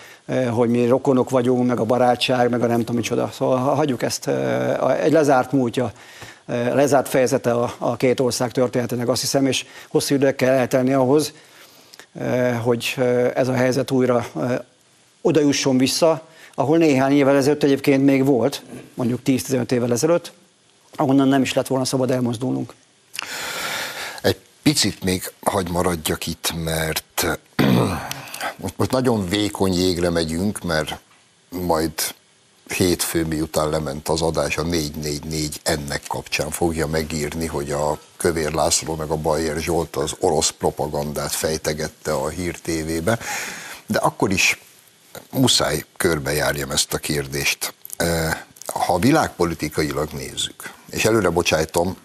hogy 0.51 0.69
mi 0.69 0.88
rokonok 0.88 1.30
vagyunk, 1.30 1.67
meg 1.67 1.80
a 1.80 1.86
barátság, 1.86 2.49
meg 2.49 2.62
a 2.62 2.67
nem 2.67 2.80
tudom 2.80 2.95
micsoda. 2.95 3.30
Szóval 3.34 3.58
hagyjuk 3.58 4.01
ezt, 4.01 4.30
egy 5.01 5.12
lezárt 5.12 5.51
múltja, 5.51 5.91
lezárt 6.73 7.08
fejezete 7.08 7.51
a, 7.51 7.73
a 7.77 7.95
két 7.95 8.19
ország 8.19 8.51
történetének, 8.51 9.08
azt 9.08 9.21
hiszem, 9.21 9.45
és 9.45 9.65
hosszú 9.89 10.15
idők 10.15 10.36
kell 10.36 10.53
eltelni 10.53 10.93
ahhoz, 10.93 11.34
hogy 12.63 12.95
ez 13.34 13.47
a 13.47 13.53
helyzet 13.53 13.91
újra 13.91 14.27
oda 15.21 15.39
jusson 15.39 15.77
vissza, 15.77 16.27
ahol 16.56 16.77
néhány 16.77 17.12
évvel 17.12 17.36
ezelőtt 17.36 17.63
egyébként 17.63 18.03
még 18.06 18.25
volt, 18.25 18.63
mondjuk 18.93 19.19
10-15 19.25 19.71
évvel 19.71 19.91
ezelőtt, 19.91 20.32
ahonnan 20.95 21.27
nem 21.27 21.41
is 21.41 21.53
lett 21.53 21.67
volna 21.67 21.86
szabad 21.86 22.12
elmozdulnunk. 22.12 22.73
Egy 24.21 24.38
picit 24.62 25.03
még 25.03 25.32
hagy 25.43 25.69
maradjak 25.69 26.27
itt, 26.27 26.53
mert 26.63 27.39
most, 28.62 28.73
most 28.77 28.91
nagyon 28.91 29.27
vékony 29.30 29.73
jégre 29.73 30.10
megyünk, 30.10 30.63
mert 30.63 30.99
majd 31.49 31.91
hétfő 32.73 33.25
miután 33.25 33.69
lement 33.69 34.10
az 34.10 34.21
adás, 34.21 34.58
a 34.58 34.62
444 34.62 35.60
ennek 35.63 36.01
kapcsán 36.08 36.51
fogja 36.51 36.88
megírni, 36.88 37.45
hogy 37.45 37.71
a 37.71 37.99
Kövér 38.17 38.51
László 38.53 38.95
meg 38.95 39.10
a 39.10 39.15
Bayer 39.15 39.58
Zsolt 39.58 39.95
az 39.95 40.12
orosz 40.19 40.49
propagandát 40.49 41.32
fejtegette 41.32 42.13
a 42.13 42.30
hír 42.30 42.60
tévébe, 42.60 43.19
de 43.86 43.99
akkor 43.99 44.32
is 44.32 44.62
muszáj 45.32 45.86
körbejárjam 45.97 46.71
ezt 46.71 46.93
a 46.93 46.97
kérdést. 46.97 47.73
Ha 48.65 48.99
világpolitikailag 48.99 50.10
nézzük, 50.12 50.73
és 50.89 51.06
előre 51.06 51.30
bocsájtom, 51.30 51.97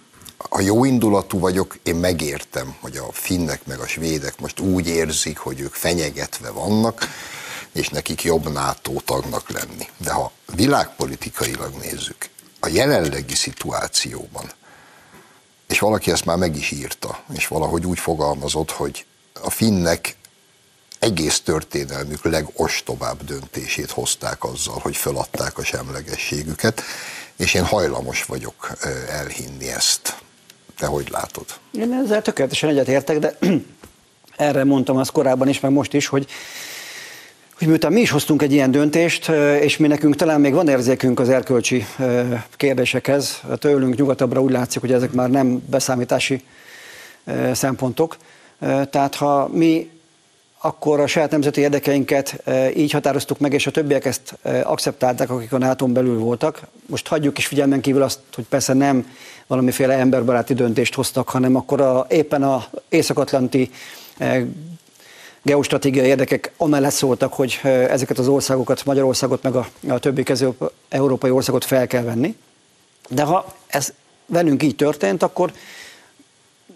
ha 0.50 0.60
jó 0.60 0.84
indulatú 0.84 1.38
vagyok, 1.38 1.76
én 1.82 1.94
megértem, 1.94 2.76
hogy 2.80 2.96
a 2.96 3.12
finnek 3.12 3.66
meg 3.66 3.78
a 3.78 3.86
svédek 3.86 4.40
most 4.40 4.60
úgy 4.60 4.86
érzik, 4.86 5.38
hogy 5.38 5.60
ők 5.60 5.74
fenyegetve 5.74 6.50
vannak, 6.50 7.08
és 7.72 7.88
nekik 7.88 8.22
jobb 8.22 8.52
NATO 8.52 8.92
tagnak 9.04 9.50
lenni. 9.50 9.88
De 9.96 10.12
ha 10.12 10.32
világpolitikailag 10.54 11.74
nézzük, 11.74 12.28
a 12.60 12.68
jelenlegi 12.68 13.34
szituációban, 13.34 14.50
és 15.68 15.78
valaki 15.78 16.10
ezt 16.10 16.24
már 16.24 16.36
meg 16.36 16.56
is 16.56 16.70
írta, 16.70 17.22
és 17.34 17.46
valahogy 17.46 17.86
úgy 17.86 17.98
fogalmazott, 17.98 18.70
hogy 18.70 19.04
a 19.42 19.50
finnek 19.50 20.16
egész 20.98 21.40
történelmük 21.40 22.24
legostobább 22.24 23.24
döntését 23.24 23.90
hozták 23.90 24.44
azzal, 24.44 24.78
hogy 24.78 24.96
feladták 24.96 25.58
a 25.58 25.64
semlegességüket, 25.64 26.82
és 27.36 27.54
én 27.54 27.64
hajlamos 27.64 28.24
vagyok 28.24 28.72
elhinni 29.08 29.68
ezt. 29.68 30.16
Te 30.76 30.86
hogy 30.86 31.08
látod? 31.10 31.44
Én 31.72 31.92
ezzel 31.92 32.22
tökéletesen 32.22 32.68
egyetértek, 32.68 33.18
de 33.18 33.38
erre 34.36 34.64
mondtam 34.64 34.96
azt 34.96 35.10
korábban 35.10 35.48
is, 35.48 35.60
meg 35.60 35.70
most 35.70 35.92
is, 35.92 36.06
hogy 36.06 36.26
hogy 37.62 37.70
miután 37.70 37.92
mi 37.92 38.00
is 38.00 38.10
hoztunk 38.10 38.42
egy 38.42 38.52
ilyen 38.52 38.70
döntést, 38.70 39.28
és 39.60 39.76
mi 39.76 39.86
nekünk 39.86 40.16
talán 40.16 40.40
még 40.40 40.52
van 40.52 40.68
érzékünk 40.68 41.20
az 41.20 41.28
erkölcsi 41.28 41.86
kérdésekhez, 42.56 43.40
tőlünk 43.58 43.96
nyugatabbra 43.96 44.42
úgy 44.42 44.50
látszik, 44.50 44.80
hogy 44.80 44.92
ezek 44.92 45.12
már 45.12 45.30
nem 45.30 45.62
beszámítási 45.70 46.42
szempontok. 47.52 48.16
Tehát 48.90 49.14
ha 49.14 49.48
mi 49.52 49.90
akkor 50.60 51.00
a 51.00 51.06
saját 51.06 51.30
nemzeti 51.30 51.60
érdekeinket 51.60 52.42
így 52.76 52.90
határoztuk 52.90 53.38
meg, 53.38 53.52
és 53.52 53.66
a 53.66 53.70
többiek 53.70 54.04
ezt 54.04 54.38
akceptálták, 54.62 55.30
akik 55.30 55.52
a 55.52 55.58
nato 55.58 55.86
belül 55.86 56.18
voltak. 56.18 56.60
Most 56.86 57.08
hagyjuk 57.08 57.38
is 57.38 57.46
figyelmen 57.46 57.80
kívül 57.80 58.02
azt, 58.02 58.20
hogy 58.34 58.44
persze 58.48 58.72
nem 58.72 59.06
valamiféle 59.46 59.94
emberbaráti 59.94 60.54
döntést 60.54 60.94
hoztak, 60.94 61.28
hanem 61.28 61.56
akkor 61.56 61.80
a, 61.80 62.06
éppen 62.08 62.42
a 62.42 62.64
észak-atlanti 62.88 63.70
geostratégiai 65.42 66.06
érdekek 66.06 66.52
amellett 66.56 66.92
szóltak, 66.92 67.32
hogy 67.32 67.60
ezeket 67.62 68.18
az 68.18 68.28
országokat, 68.28 68.84
Magyarországot, 68.84 69.42
meg 69.42 69.54
a, 69.54 69.68
a 69.88 69.98
többi 69.98 70.22
kező 70.22 70.52
európai 70.88 71.30
országot 71.30 71.64
fel 71.64 71.86
kell 71.86 72.02
venni. 72.02 72.36
De 73.08 73.22
ha 73.22 73.54
ez 73.66 73.92
velünk 74.26 74.62
így 74.62 74.76
történt, 74.76 75.22
akkor 75.22 75.52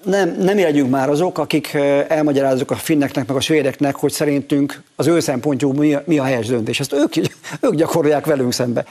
nem, 0.05 0.37
nem 0.39 0.59
legyünk 0.59 0.91
már 0.91 1.09
azok, 1.09 1.39
akik 1.39 1.75
elmagyarázzuk 2.09 2.71
a 2.71 2.77
finneknek, 2.77 3.27
meg 3.27 3.37
a 3.37 3.41
svédeknek, 3.41 3.97
hogy 3.97 4.13
szerintünk 4.13 4.83
az 4.97 5.07
ő 5.07 5.21
szempontjuk 5.21 5.77
mi 5.77 5.97
mi 6.05 6.19
a 6.19 6.25
helyes 6.25 6.47
döntés. 6.47 6.81
Ezt 6.81 6.93
ők, 6.93 7.17
ők 7.67 7.75
gyakorolják 7.75 8.27
velünk 8.27 8.53
szembe 8.53 8.85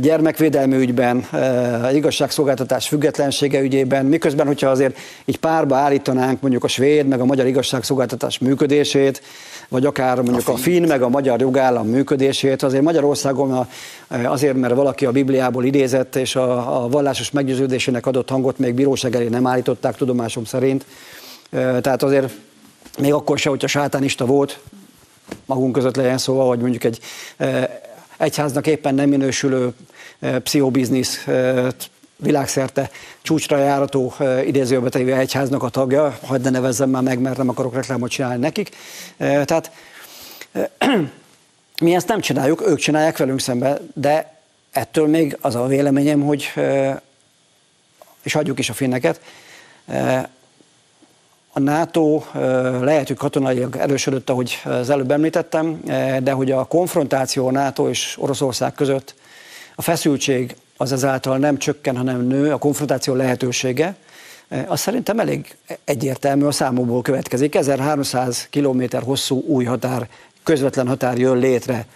gyermekvédelmi 0.00 0.76
ügyben, 0.76 1.26
igazságszolgáltatás 1.92 2.88
függetlensége 2.88 3.60
ügyében, 3.60 4.06
miközben, 4.06 4.46
hogyha 4.46 4.68
azért 4.70 4.98
így 5.24 5.38
párba 5.38 5.76
állítanánk 5.76 6.40
mondjuk 6.40 6.64
a 6.64 6.68
svéd 6.68 7.06
meg 7.06 7.20
a 7.20 7.24
magyar 7.24 7.46
igazságszolgáltatás 7.46 8.38
működését, 8.38 9.22
vagy 9.68 9.86
akár 9.86 10.20
mondjuk 10.20 10.48
a, 10.48 10.52
a 10.52 10.56
finn 10.56 10.86
meg 10.86 11.02
a 11.02 11.08
magyar 11.08 11.40
jogállam 11.40 11.86
működését, 11.86 12.62
azért 12.62 12.82
Magyarországon 12.82 13.66
azért, 14.08 14.56
mert 14.56 14.74
valaki 14.74 15.06
a 15.06 15.12
Bibliából 15.12 15.64
idézett, 15.64 16.16
és 16.16 16.36
a, 16.36 16.82
a 16.82 16.88
vallásos 16.88 17.30
meggyőződésének 17.30 18.06
adott 18.06 18.28
hangot 18.28 18.58
még 18.58 18.74
bíróság 18.74 19.14
elé 19.14 19.28
nem 19.28 19.46
állították 19.46 19.96
tudomásom 19.96 20.44
szerint. 20.44 20.84
Tehát 21.50 22.02
azért 22.02 22.32
még 22.98 23.12
akkor 23.12 23.38
se, 23.38 23.48
hogyha 23.48 23.66
sátánista 23.66 24.26
volt, 24.26 24.60
magunk 25.46 25.72
között 25.72 25.96
legyen 25.96 26.18
szó, 26.18 26.34
vagy 26.34 26.60
mondjuk 26.60 26.84
egy 26.84 27.00
egyháznak 28.18 28.66
éppen 28.66 28.94
nem 28.94 29.08
minősülő 29.08 29.72
pszichobiznisz 30.42 31.26
világszerte 32.16 32.90
csúcsra 33.22 33.58
járató 33.58 34.14
idézőbe 34.44 34.88
tevő 34.88 35.14
egyháznak 35.14 35.62
a 35.62 35.68
tagja, 35.68 36.18
hagyd 36.22 36.44
ne 36.44 36.50
nevezzem 36.50 36.90
már 36.90 37.02
meg, 37.02 37.18
mert 37.18 37.36
nem 37.36 37.48
akarok 37.48 37.74
reklámot 37.74 38.10
csinálni 38.10 38.40
nekik. 38.40 38.76
Tehát 39.16 39.70
mi 41.82 41.94
ezt 41.94 42.08
nem 42.08 42.20
csináljuk, 42.20 42.68
ők 42.68 42.78
csinálják 42.78 43.16
velünk 43.16 43.40
szembe, 43.40 43.80
de 43.94 44.36
ettől 44.72 45.06
még 45.06 45.36
az 45.40 45.54
a 45.54 45.66
véleményem, 45.66 46.20
hogy 46.20 46.52
és 48.22 48.32
hagyjuk 48.32 48.58
is 48.58 48.70
a 48.70 48.72
finneket, 48.72 49.20
a 51.58 51.70
NATO 51.70 52.22
lehet, 52.80 53.06
hogy 53.06 53.16
katonailag 53.16 53.76
erősödött, 53.76 54.30
ahogy 54.30 54.60
az 54.64 54.90
előbb 54.90 55.10
említettem, 55.10 55.80
de 56.22 56.32
hogy 56.32 56.50
a 56.50 56.64
konfrontáció 56.64 57.46
a 57.46 57.50
NATO 57.50 57.88
és 57.88 58.16
Oroszország 58.20 58.74
között 58.74 59.14
a 59.74 59.82
feszültség 59.82 60.56
az 60.76 60.92
ezáltal 60.92 61.38
nem 61.38 61.58
csökken, 61.58 61.96
hanem 61.96 62.26
nő, 62.26 62.52
a 62.52 62.58
konfrontáció 62.58 63.14
lehetősége, 63.14 63.96
az 64.66 64.80
szerintem 64.80 65.18
elég 65.20 65.56
egyértelmű 65.84 66.44
a 66.44 66.50
számokból 66.50 67.02
következik. 67.02 67.54
1300 67.54 68.48
km 68.50 68.82
hosszú 69.04 69.42
új 69.46 69.64
határ, 69.64 70.08
közvetlen 70.42 70.88
határ 70.88 71.18
jön 71.18 71.38
létre 71.38 71.86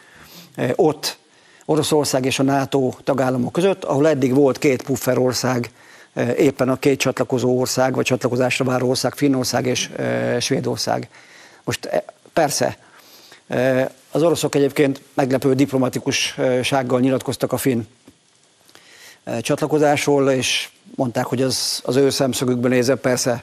ott 0.75 1.19
Oroszország 1.65 2.25
és 2.25 2.39
a 2.39 2.43
NATO 2.43 2.93
tagállamok 3.05 3.53
között, 3.53 3.85
ahol 3.85 4.09
eddig 4.09 4.35
volt 4.35 4.59
két 4.59 4.83
pufferország, 4.83 5.71
éppen 6.37 6.69
a 6.69 6.77
két 6.77 6.99
csatlakozó 6.99 7.59
ország, 7.59 7.95
vagy 7.95 8.05
csatlakozásra 8.05 8.65
váró 8.65 8.89
ország, 8.89 9.15
Finnország 9.15 9.67
és 9.67 9.91
Svédország. 10.41 11.09
Most 11.65 11.89
persze, 12.33 12.77
az 14.11 14.23
oroszok 14.23 14.55
egyébként 14.55 15.01
meglepő 15.15 15.55
diplomatikussággal 15.55 17.01
nyilatkoztak 17.01 17.53
a 17.53 17.57
finn 17.57 17.83
csatlakozásról, 19.41 20.31
és 20.31 20.69
mondták, 20.95 21.25
hogy 21.25 21.43
az, 21.43 21.81
az 21.85 21.97
ő 21.97 22.11
szemszögükben 22.11 22.71
nézve 22.71 22.95
persze 22.95 23.43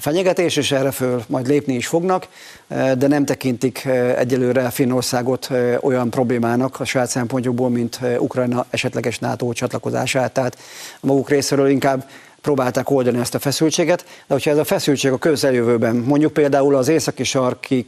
fenyegetés, 0.00 0.56
és 0.56 0.72
erre 0.72 0.90
föl 0.90 1.22
majd 1.26 1.46
lépni 1.46 1.74
is 1.74 1.86
fognak, 1.86 2.28
de 2.68 3.06
nem 3.06 3.24
tekintik 3.24 3.84
egyelőre 4.16 4.70
Finnországot 4.70 5.48
olyan 5.80 6.10
problémának 6.10 6.80
a 6.80 6.84
saját 6.84 7.08
szempontjukból, 7.08 7.70
mint 7.70 8.00
Ukrajna 8.18 8.66
esetleges 8.70 9.18
NATO 9.18 9.52
csatlakozását. 9.52 10.32
Tehát 10.32 10.58
maguk 11.00 11.28
részéről 11.28 11.68
inkább 11.68 12.08
próbálták 12.40 12.90
oldani 12.90 13.18
ezt 13.18 13.34
a 13.34 13.38
feszültséget, 13.38 14.04
de 14.26 14.34
hogyha 14.34 14.50
ez 14.50 14.58
a 14.58 14.64
feszültség 14.64 15.12
a 15.12 15.18
közeljövőben, 15.18 15.96
mondjuk 15.96 16.32
például 16.32 16.74
az 16.74 16.88
északi 16.88 17.24
sarki 17.24 17.84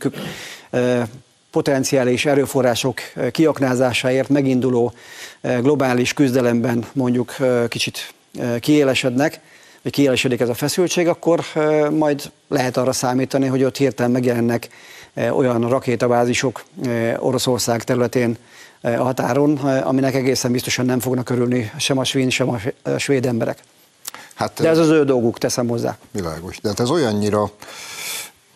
potenciális 1.50 2.26
erőforrások 2.26 3.00
kiaknázásáért 3.30 4.28
meginduló 4.28 4.92
globális 5.40 6.14
küzdelemben 6.14 6.84
mondjuk 6.92 7.36
kicsit 7.68 8.14
kiélesednek, 8.60 9.40
vagy 9.82 9.92
kielesedik 9.92 10.40
ez 10.40 10.48
a 10.48 10.54
feszültség, 10.54 11.08
akkor 11.08 11.44
majd 11.90 12.30
lehet 12.48 12.76
arra 12.76 12.92
számítani, 12.92 13.46
hogy 13.46 13.64
ott 13.64 13.76
hirtelen 13.76 14.10
megjelennek 14.10 14.68
olyan 15.14 15.68
rakétabázisok 15.68 16.64
Oroszország 17.18 17.84
területén 17.84 18.36
a 18.80 18.88
határon, 18.88 19.56
aminek 19.56 20.14
egészen 20.14 20.52
biztosan 20.52 20.84
nem 20.84 21.00
fognak 21.00 21.30
örülni 21.30 21.72
sem 21.78 21.98
a 21.98 22.04
svéd, 22.04 22.30
sem 22.30 22.48
a 22.48 22.58
svéd 22.98 23.26
emberek. 23.26 23.58
Hát, 24.34 24.60
De 24.60 24.68
ez 24.68 24.78
az 24.78 24.88
ő 24.88 25.04
dolguk, 25.04 25.38
teszem 25.38 25.68
hozzá. 25.68 25.96
Világos. 26.10 26.60
De 26.60 26.68
hát 26.68 26.80
ez 26.80 26.90
olyannyira 26.90 27.50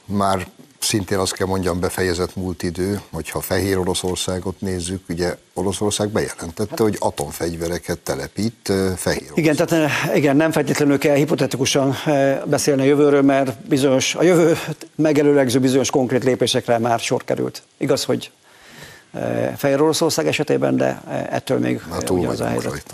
már 0.05 0.47
szintén 0.87 1.19
azt 1.19 1.33
kell 1.33 1.47
mondjam 1.47 1.81
befejezett 1.81 2.37
múlt 2.37 2.63
idő, 2.63 3.01
hogyha 3.13 3.41
Fehér 3.41 3.79
Oroszországot 3.79 4.61
nézzük, 4.61 5.03
ugye 5.09 5.37
Oroszország 5.55 6.09
bejelentette, 6.09 6.83
hogy 6.83 6.97
atomfegyvereket 6.99 7.99
telepít 7.99 8.73
Fehér 8.97 9.31
Igen, 9.35 9.57
tehát 9.57 9.91
igen, 10.15 10.37
nem 10.37 10.53
feltétlenül 10.53 10.99
kell 10.99 11.15
hipotetikusan 11.15 11.97
beszélni 12.45 12.83
a 12.83 12.85
jövőről, 12.85 13.23
mert 13.23 13.59
bizonyos, 13.69 14.15
a 14.15 14.23
jövő 14.23 14.59
megelőlegző 14.95 15.61
bizonyos 15.61 15.91
konkrét 15.91 16.25
lépésekre 16.25 16.79
már 16.79 17.01
sor 17.01 17.25
került. 17.25 17.63
Igaz, 17.77 18.05
hogy 18.05 18.31
Fehér 19.57 19.81
Oroszország 19.81 20.27
esetében, 20.27 20.77
de 20.77 21.03
ettől 21.31 21.59
még 21.59 21.81
Na, 21.89 22.13
ugyanaz 22.15 22.41
a 22.41 22.47
helyzet. 22.47 22.85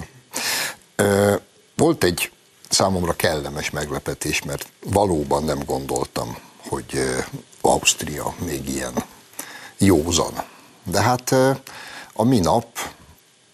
Rajta. 0.96 1.40
Volt 1.76 2.04
egy 2.04 2.30
számomra 2.68 3.12
kellemes 3.12 3.70
meglepetés, 3.70 4.42
mert 4.42 4.66
valóban 4.84 5.44
nem 5.44 5.58
gondoltam, 5.66 6.36
hogy 6.72 7.02
Ausztria 7.60 8.34
még 8.38 8.68
ilyen 8.68 9.04
józan. 9.78 10.42
De 10.84 11.02
hát 11.02 11.34
a 12.12 12.24
minap 12.24 12.78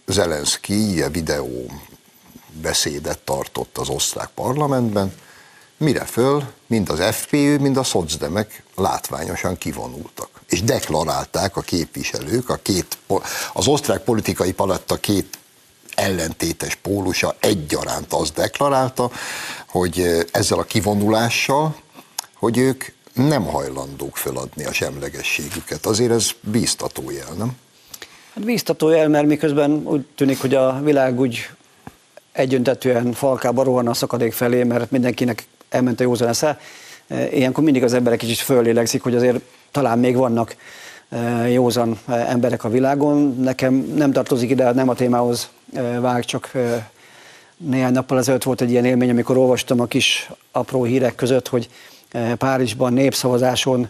Zelenszky 0.06 1.04
videó 1.12 1.70
beszédet 2.62 3.18
tartott 3.18 3.78
az 3.78 3.88
osztrák 3.88 4.28
parlamentben, 4.34 5.14
mire 5.76 6.04
föl 6.04 6.44
mind 6.66 6.88
az 6.88 7.14
FPÖ, 7.14 7.58
mind 7.58 7.76
a 7.76 7.82
szocdemek 7.82 8.62
látványosan 8.74 9.58
kivonultak. 9.58 10.28
És 10.48 10.62
deklarálták 10.62 11.56
a 11.56 11.60
képviselők, 11.60 12.48
a 12.48 12.56
két, 12.56 12.98
az 13.52 13.66
osztrák 13.66 14.02
politikai 14.02 14.52
paletta 14.52 14.96
két 14.96 15.38
ellentétes 15.94 16.74
pólusa 16.74 17.36
egyaránt 17.40 18.12
azt 18.12 18.34
deklarálta, 18.34 19.10
hogy 19.68 20.26
ezzel 20.32 20.58
a 20.58 20.64
kivonulással, 20.64 21.76
hogy 22.38 22.58
ők 22.58 22.84
nem 23.18 23.44
hajlandók 23.44 24.16
feladni 24.16 24.64
a 24.64 24.72
semlegességüket. 24.72 25.86
Azért 25.86 26.10
ez 26.10 26.30
bíztató 26.40 27.10
jel, 27.10 27.32
nem? 27.38 27.52
Hát 28.34 28.44
bíztató 28.44 28.88
jel, 28.88 29.08
mert 29.08 29.26
miközben 29.26 29.82
úgy 29.84 30.06
tűnik, 30.14 30.40
hogy 30.40 30.54
a 30.54 30.80
világ 30.82 31.20
úgy 31.20 31.48
egyöntetően 32.32 33.12
falkába 33.12 33.62
rohan 33.62 33.88
a 33.88 33.94
szakadék 33.94 34.32
felé, 34.32 34.62
mert 34.62 34.90
mindenkinek 34.90 35.46
elment 35.68 36.00
a 36.00 36.02
józan 36.02 36.28
esze. 36.28 36.58
Ilyenkor 37.30 37.64
mindig 37.64 37.82
az 37.82 37.92
emberek 37.92 38.18
kicsit 38.18 38.38
föllélegzik, 38.38 39.02
hogy 39.02 39.14
azért 39.14 39.40
talán 39.70 39.98
még 39.98 40.16
vannak 40.16 40.56
e, 41.08 41.48
józan 41.48 41.98
e, 42.06 42.12
emberek 42.12 42.64
a 42.64 42.68
világon. 42.68 43.36
Nekem 43.40 43.74
nem 43.74 44.12
tartozik 44.12 44.50
ide, 44.50 44.72
nem 44.72 44.88
a 44.88 44.94
témához 44.94 45.48
vág, 46.00 46.24
csak 46.24 46.52
néhány 47.56 47.92
nappal 47.92 48.18
ezelőtt 48.18 48.42
volt 48.42 48.60
egy 48.60 48.70
ilyen 48.70 48.84
élmény, 48.84 49.10
amikor 49.10 49.36
olvastam 49.36 49.80
a 49.80 49.86
kis 49.86 50.30
apró 50.52 50.84
hírek 50.84 51.14
között, 51.14 51.48
hogy 51.48 51.68
Eh, 51.70 51.97
Párizsban 52.38 52.92
népszavazáson 52.92 53.88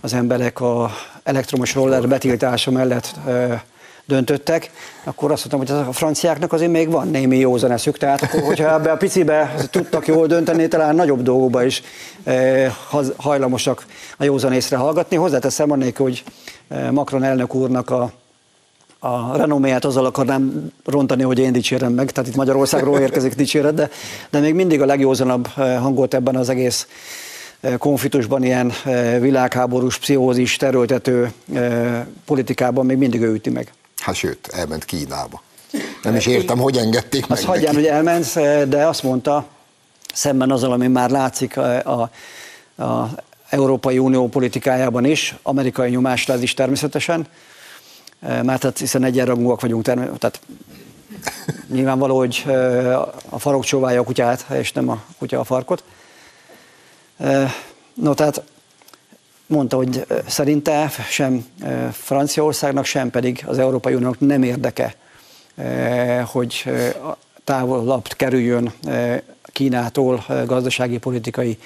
az 0.00 0.14
emberek 0.14 0.60
a 0.60 0.90
elektromos 1.22 1.74
roller 1.74 2.08
betiltása 2.08 2.70
mellett 2.70 3.14
eh, 3.26 3.60
döntöttek, 4.04 4.70
akkor 5.04 5.32
azt 5.32 5.50
mondtam, 5.50 5.76
hogy 5.76 5.88
a 5.88 5.92
franciáknak 5.92 6.52
azért 6.52 6.70
még 6.70 6.90
van 6.90 7.08
némi 7.08 7.38
józan 7.38 7.70
eszük, 7.70 7.98
tehát 7.98 8.22
akkor, 8.22 8.42
hogyha 8.42 8.72
ebbe 8.72 8.90
a 8.90 8.96
picibe 8.96 9.54
tudtak 9.70 10.06
jól 10.06 10.26
dönteni, 10.26 10.68
talán 10.68 10.94
nagyobb 10.94 11.22
dolgokba 11.22 11.64
is 11.64 11.82
eh, 12.24 12.72
hajlamosak 13.16 13.86
a 14.16 14.24
józan 14.24 14.52
észre 14.52 14.76
hallgatni. 14.76 15.16
Hozzáteszem 15.16 15.70
annélkül, 15.70 16.06
hogy 16.06 16.24
Macron 16.90 17.22
elnök 17.22 17.54
úrnak 17.54 17.90
a 17.90 18.12
a 19.02 19.36
renoméját 19.36 19.84
azzal 19.84 20.04
akarnám 20.04 20.72
rontani, 20.84 21.22
hogy 21.22 21.38
én 21.38 21.52
dicsérem 21.52 21.92
meg, 21.92 22.10
tehát 22.10 22.28
itt 22.28 22.36
Magyarországról 22.36 22.98
érkezik 22.98 23.34
dicséret, 23.34 23.74
de, 23.74 23.90
de 24.30 24.38
még 24.38 24.54
mindig 24.54 24.80
a 24.82 24.86
legjózanabb 24.86 25.46
hangot 25.56 26.14
ebben 26.14 26.36
az 26.36 26.48
egész 26.48 26.86
konfliktusban, 27.78 28.42
ilyen 28.42 28.72
eh, 28.84 29.20
világháborús, 29.20 29.98
pszichózis, 29.98 30.56
terültető 30.56 31.32
eh, 31.54 32.04
politikában 32.24 32.86
még 32.86 32.96
mindig 32.96 33.20
ő 33.20 33.32
üti 33.32 33.50
meg. 33.50 33.72
Hát 33.96 34.14
sőt, 34.14 34.48
elment 34.52 34.84
Kínába. 34.84 35.42
Nem 36.02 36.14
is 36.14 36.26
értem, 36.26 36.58
hogy 36.58 36.76
engedték 36.76 37.26
meg 37.26 37.38
Azt 37.38 37.46
hagyján, 37.46 37.74
hogy 37.74 37.86
elment, 37.86 38.34
de 38.68 38.86
azt 38.86 39.02
mondta, 39.02 39.46
szemben 40.14 40.50
azzal, 40.50 40.72
ami 40.72 40.86
már 40.86 41.10
látszik 41.10 41.56
a, 41.56 42.00
a, 42.00 42.10
a 42.82 43.10
Európai 43.48 43.98
Unió 43.98 44.28
politikájában 44.28 45.04
is, 45.04 45.34
amerikai 45.42 45.90
nyomásra 45.90 46.34
ez 46.34 46.42
is 46.42 46.54
természetesen, 46.54 47.26
mert 48.20 48.62
hát 48.62 48.78
hiszen 48.78 49.04
egyenrangúak 49.04 49.60
vagyunk, 49.60 49.82
tehát 49.82 50.40
nyilvánvaló, 51.72 52.18
hogy 52.18 52.44
a 53.28 53.38
farok 53.38 53.64
csóválja 53.64 54.00
a 54.00 54.04
kutyát, 54.04 54.46
és 54.52 54.72
nem 54.72 54.88
a 54.88 55.02
kutya 55.18 55.40
a 55.40 55.44
farkot. 55.44 55.84
No, 57.94 58.14
tehát 58.14 58.42
mondta, 59.46 59.76
hogy 59.76 60.06
szerinte 60.26 60.92
sem 61.10 61.44
Franciaországnak, 61.92 62.84
sem 62.84 63.10
pedig 63.10 63.44
az 63.46 63.58
Európai 63.58 63.94
Uniónak 63.94 64.20
nem 64.20 64.42
érdeke, 64.42 64.94
hogy 66.24 66.64
távolabb 67.44 68.06
kerüljön 68.06 68.72
Kínától 69.42 70.24
gazdasági, 70.46 70.98
politikai 70.98 71.58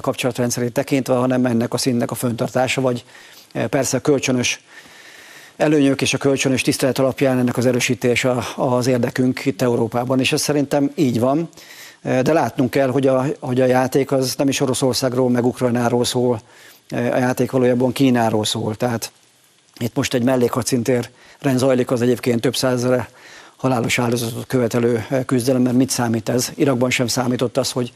kapcsolatrendszerét 0.00 0.72
tekintve, 0.72 1.14
hanem 1.14 1.46
ennek 1.46 1.72
a 1.72 1.78
színnek 1.78 2.10
a 2.10 2.14
föntartása, 2.14 2.80
vagy 2.80 3.04
persze 3.68 4.00
kölcsönös 4.00 4.60
előnyök 5.56 6.02
és 6.02 6.14
a 6.14 6.18
kölcsönös 6.18 6.62
tisztelet 6.62 6.98
alapján 6.98 7.38
ennek 7.38 7.56
az 7.56 7.66
erősítése 7.66 8.34
az 8.56 8.86
érdekünk 8.86 9.44
itt 9.44 9.62
Európában, 9.62 10.20
és 10.20 10.32
ez 10.32 10.40
szerintem 10.40 10.92
így 10.94 11.20
van. 11.20 11.48
De 12.04 12.32
látnunk 12.32 12.70
kell, 12.70 12.88
hogy 12.88 13.06
a, 13.06 13.24
hogy 13.40 13.60
a 13.60 13.66
játék 13.66 14.12
az 14.12 14.34
nem 14.36 14.48
is 14.48 14.60
Oroszországról, 14.60 15.30
meg 15.30 15.44
Ukrajnáról 15.44 16.04
szól, 16.04 16.40
a 16.90 16.96
játék 16.96 17.50
valójában 17.50 17.92
Kínáról 17.92 18.44
szól. 18.44 18.74
Tehát 18.74 19.12
itt 19.78 19.94
most 19.94 20.14
egy 20.14 20.22
mellékhadszintér 20.22 21.10
zajlik 21.54 21.90
az 21.90 22.02
egyébként 22.02 22.40
több 22.40 22.56
százere 22.56 23.08
halálos 23.56 23.98
áldozatot 23.98 24.46
követelő 24.46 25.06
küzdelem, 25.26 25.62
mert 25.62 25.76
mit 25.76 25.90
számít 25.90 26.28
ez? 26.28 26.52
Irakban 26.54 26.90
sem 26.90 27.06
számított 27.06 27.56
az, 27.56 27.70
hogy, 27.70 27.92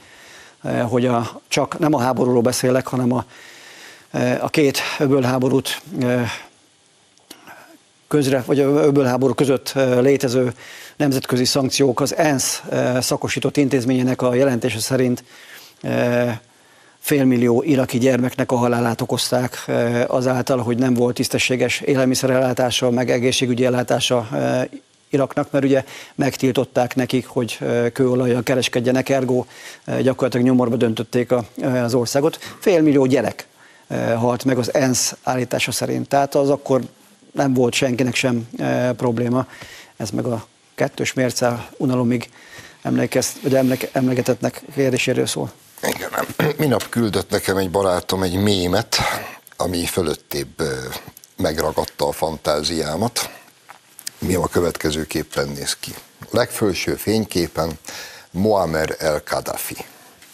hogy 0.88 1.06
a, 1.06 1.40
csak 1.48 1.78
nem 1.78 1.94
a 1.94 2.00
háborúról 2.00 2.42
beszélek, 2.42 2.86
hanem 2.86 3.12
a, 3.12 3.24
a 4.40 4.48
két 4.48 4.78
öbölháborút 4.98 5.82
közre, 8.08 8.42
vagy 8.46 8.60
a 8.60 8.68
öbölháború 8.68 9.34
között 9.34 9.72
létező 10.00 10.52
nemzetközi 10.96 11.44
szankciók 11.44 12.00
az 12.00 12.16
ENSZ 12.16 12.62
szakosított 13.00 13.56
intézményének 13.56 14.22
a 14.22 14.34
jelentése 14.34 14.78
szerint 14.78 15.24
félmillió 16.98 17.62
iraki 17.62 17.98
gyermeknek 17.98 18.52
a 18.52 18.56
halálát 18.56 19.00
okozták 19.00 19.70
azáltal, 20.06 20.58
hogy 20.58 20.78
nem 20.78 20.94
volt 20.94 21.14
tisztességes 21.14 21.80
élelmiszerellátása, 21.80 22.90
meg 22.90 23.10
egészségügyi 23.10 23.64
ellátása 23.64 24.28
Iraknak, 25.10 25.50
mert 25.50 25.64
ugye 25.64 25.84
megtiltották 26.14 26.94
nekik, 26.94 27.26
hogy 27.26 27.58
kőolajjal 27.92 28.42
kereskedjenek, 28.42 29.08
ergo 29.08 29.44
gyakorlatilag 30.02 30.46
nyomorba 30.46 30.76
döntötték 30.76 31.34
az 31.62 31.94
országot. 31.94 32.38
Félmillió 32.58 33.06
gyerek 33.06 33.46
halt 34.16 34.44
meg 34.44 34.58
az 34.58 34.74
ENSZ 34.74 35.16
állítása 35.22 35.72
szerint. 35.72 36.08
Tehát 36.08 36.34
az 36.34 36.50
akkor 36.50 36.80
nem 37.32 37.54
volt 37.54 37.74
senkinek 37.74 38.14
sem 38.14 38.48
probléma. 38.96 39.46
Ez 39.96 40.10
meg 40.10 40.24
a 40.24 40.46
kettős 40.74 41.12
mérce 41.12 41.68
unalomig 41.76 42.30
emlékez, 42.82 43.32
vagy 43.42 43.54
emléke, 43.54 43.88
emlegetetnek 43.92 44.62
kérdéséről 44.74 45.26
szól. 45.26 45.52
Igen, 45.82 46.10
minap 46.58 46.88
küldött 46.88 47.30
nekem 47.30 47.56
egy 47.56 47.70
barátom 47.70 48.22
egy 48.22 48.36
mémet, 48.42 48.96
ami 49.56 49.86
fölöttébb 49.86 50.62
megragadta 51.36 52.08
a 52.08 52.12
fantáziámat. 52.12 53.30
Mi 54.18 54.34
a 54.34 54.46
következőképpen 54.46 55.48
néz 55.48 55.76
ki. 55.80 55.94
A 56.20 56.26
legfelső 56.30 56.94
fényképen 56.94 57.78
Muammar 58.30 58.96
el-Kadhafi 58.98 59.76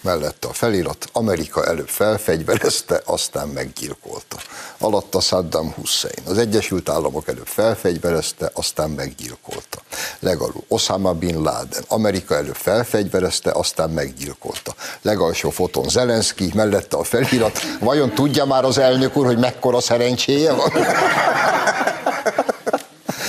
mellette 0.04 0.48
a 0.48 0.52
felirat, 0.52 1.08
Amerika 1.12 1.66
előbb 1.66 1.88
felfegyverezte, 1.88 3.02
aztán 3.04 3.48
meggyilkolta. 3.48 4.36
Alatta 4.78 5.20
Saddam 5.20 5.72
Hussein. 5.72 6.26
Az 6.26 6.38
Egyesült 6.38 6.88
Államok 6.88 7.28
előbb 7.28 7.46
felfegyverezte, 7.46 8.50
aztán 8.54 8.90
meggyilkolta. 8.90 9.78
Legalul 10.18 10.64
Osama 10.68 11.12
Bin 11.12 11.42
Laden. 11.42 11.84
Amerika 11.88 12.34
előbb 12.34 12.54
felfegyverezte, 12.54 13.50
aztán 13.50 13.90
meggyilkolta. 13.90 14.74
Legalsó 15.02 15.50
foton 15.50 15.88
Zelenszky, 15.88 16.50
mellette 16.54 16.96
a 16.96 17.04
felirat. 17.04 17.58
Vajon 17.80 18.14
tudja 18.14 18.44
már 18.44 18.64
az 18.64 18.78
elnök 18.78 19.16
úr, 19.16 19.26
hogy 19.26 19.38
mekkora 19.38 19.80
szerencséje 19.80 20.52
van? 20.52 20.72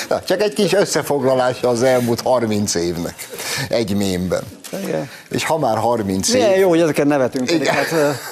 Na, 0.10 0.22
csak 0.24 0.42
egy 0.42 0.54
kis 0.54 0.74
összefoglalása 0.74 1.70
az 1.70 1.84
elmúlt 1.84 2.22
30 2.22 2.76
évnek 2.76 3.28
egy 3.70 3.96
mémben. 3.96 4.44
Igen. 4.84 5.10
És 5.30 5.44
ha 5.44 5.58
már 5.58 5.78
30 5.78 6.34
Milyen 6.34 6.52
év... 6.52 6.60
jó, 6.60 6.70
hogy 6.70 6.82
ezeket 6.82 7.06
nevetünk. 7.06 7.46
Pedig, 7.46 7.68
hát, 7.68 7.88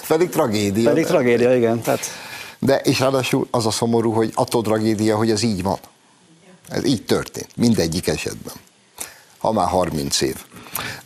pedig 0.08 0.30
tragédia. 0.30 0.90
Pedig 0.90 1.06
tragédia, 1.06 1.56
igen. 1.56 1.82
Tehát... 1.82 2.06
De 2.60 2.78
és 2.78 3.00
ráadásul 3.00 3.48
az 3.52 3.66
a 3.66 3.72
szomorú, 3.72 4.12
hogy 4.12 4.32
attól 4.34 4.62
tragédia, 4.62 5.18
hogy 5.18 5.32
ez 5.32 5.42
így 5.44 5.64
van. 5.64 5.78
Ez 6.70 6.86
így 6.86 7.06
történt, 7.06 7.50
mindegyik 7.56 8.08
esetben. 8.08 8.54
Ha 9.38 9.52
már 9.52 9.68
30 9.68 10.22
év. 10.22 10.36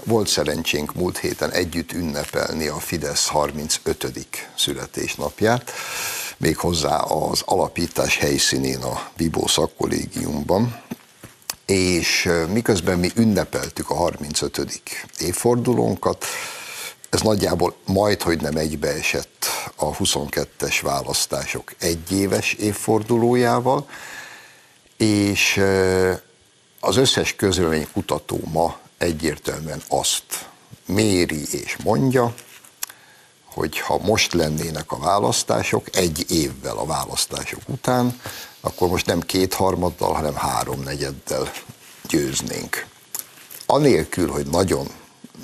Volt 0.03 0.27
szerencsénk 0.27 0.93
múlt 0.93 1.17
héten 1.17 1.51
együtt 1.51 1.91
ünnepelni 1.91 2.67
a 2.67 2.79
Fidesz 2.79 3.27
35. 3.27 4.27
születésnapját, 4.55 5.71
méghozzá 6.37 6.97
az 6.97 7.41
alapítás 7.45 8.17
helyszínén 8.17 8.81
a 8.81 9.09
Bibó 9.17 9.47
szakkollégiumban, 9.47 10.81
és 11.67 12.29
miközben 12.49 12.99
mi 12.99 13.11
ünnepeltük 13.15 13.89
a 13.89 13.93
35. 13.93 14.81
évfordulónkat, 15.19 16.25
ez 17.09 17.21
nagyjából 17.21 17.75
majd, 17.85 18.21
hogy 18.21 18.41
nem 18.41 18.55
egybeesett 18.55 19.45
a 19.75 19.91
22-es 19.91 20.79
választások 20.81 21.73
egyéves 21.79 22.53
évfordulójával, 22.53 23.89
és 24.97 25.61
az 26.79 26.97
összes 26.97 27.35
kutató 27.93 28.39
ma 28.51 28.79
egyértelműen 28.97 29.81
azt 29.87 30.49
méri 30.85 31.41
és 31.51 31.77
mondja, 31.83 32.33
hogy 33.57 33.79
ha 33.79 33.97
most 33.97 34.33
lennének 34.33 34.91
a 34.91 34.99
választások, 34.99 35.95
egy 35.95 36.25
évvel 36.31 36.77
a 36.77 36.85
választások 36.85 37.61
után, 37.67 38.19
akkor 38.61 38.89
most 38.89 39.05
nem 39.05 39.19
kétharmaddal, 39.19 40.13
hanem 40.13 40.35
háromnegyeddel 40.35 41.51
győznénk. 42.07 42.85
Anélkül, 43.65 44.29
hogy 44.29 44.45
nagyon 44.47 44.87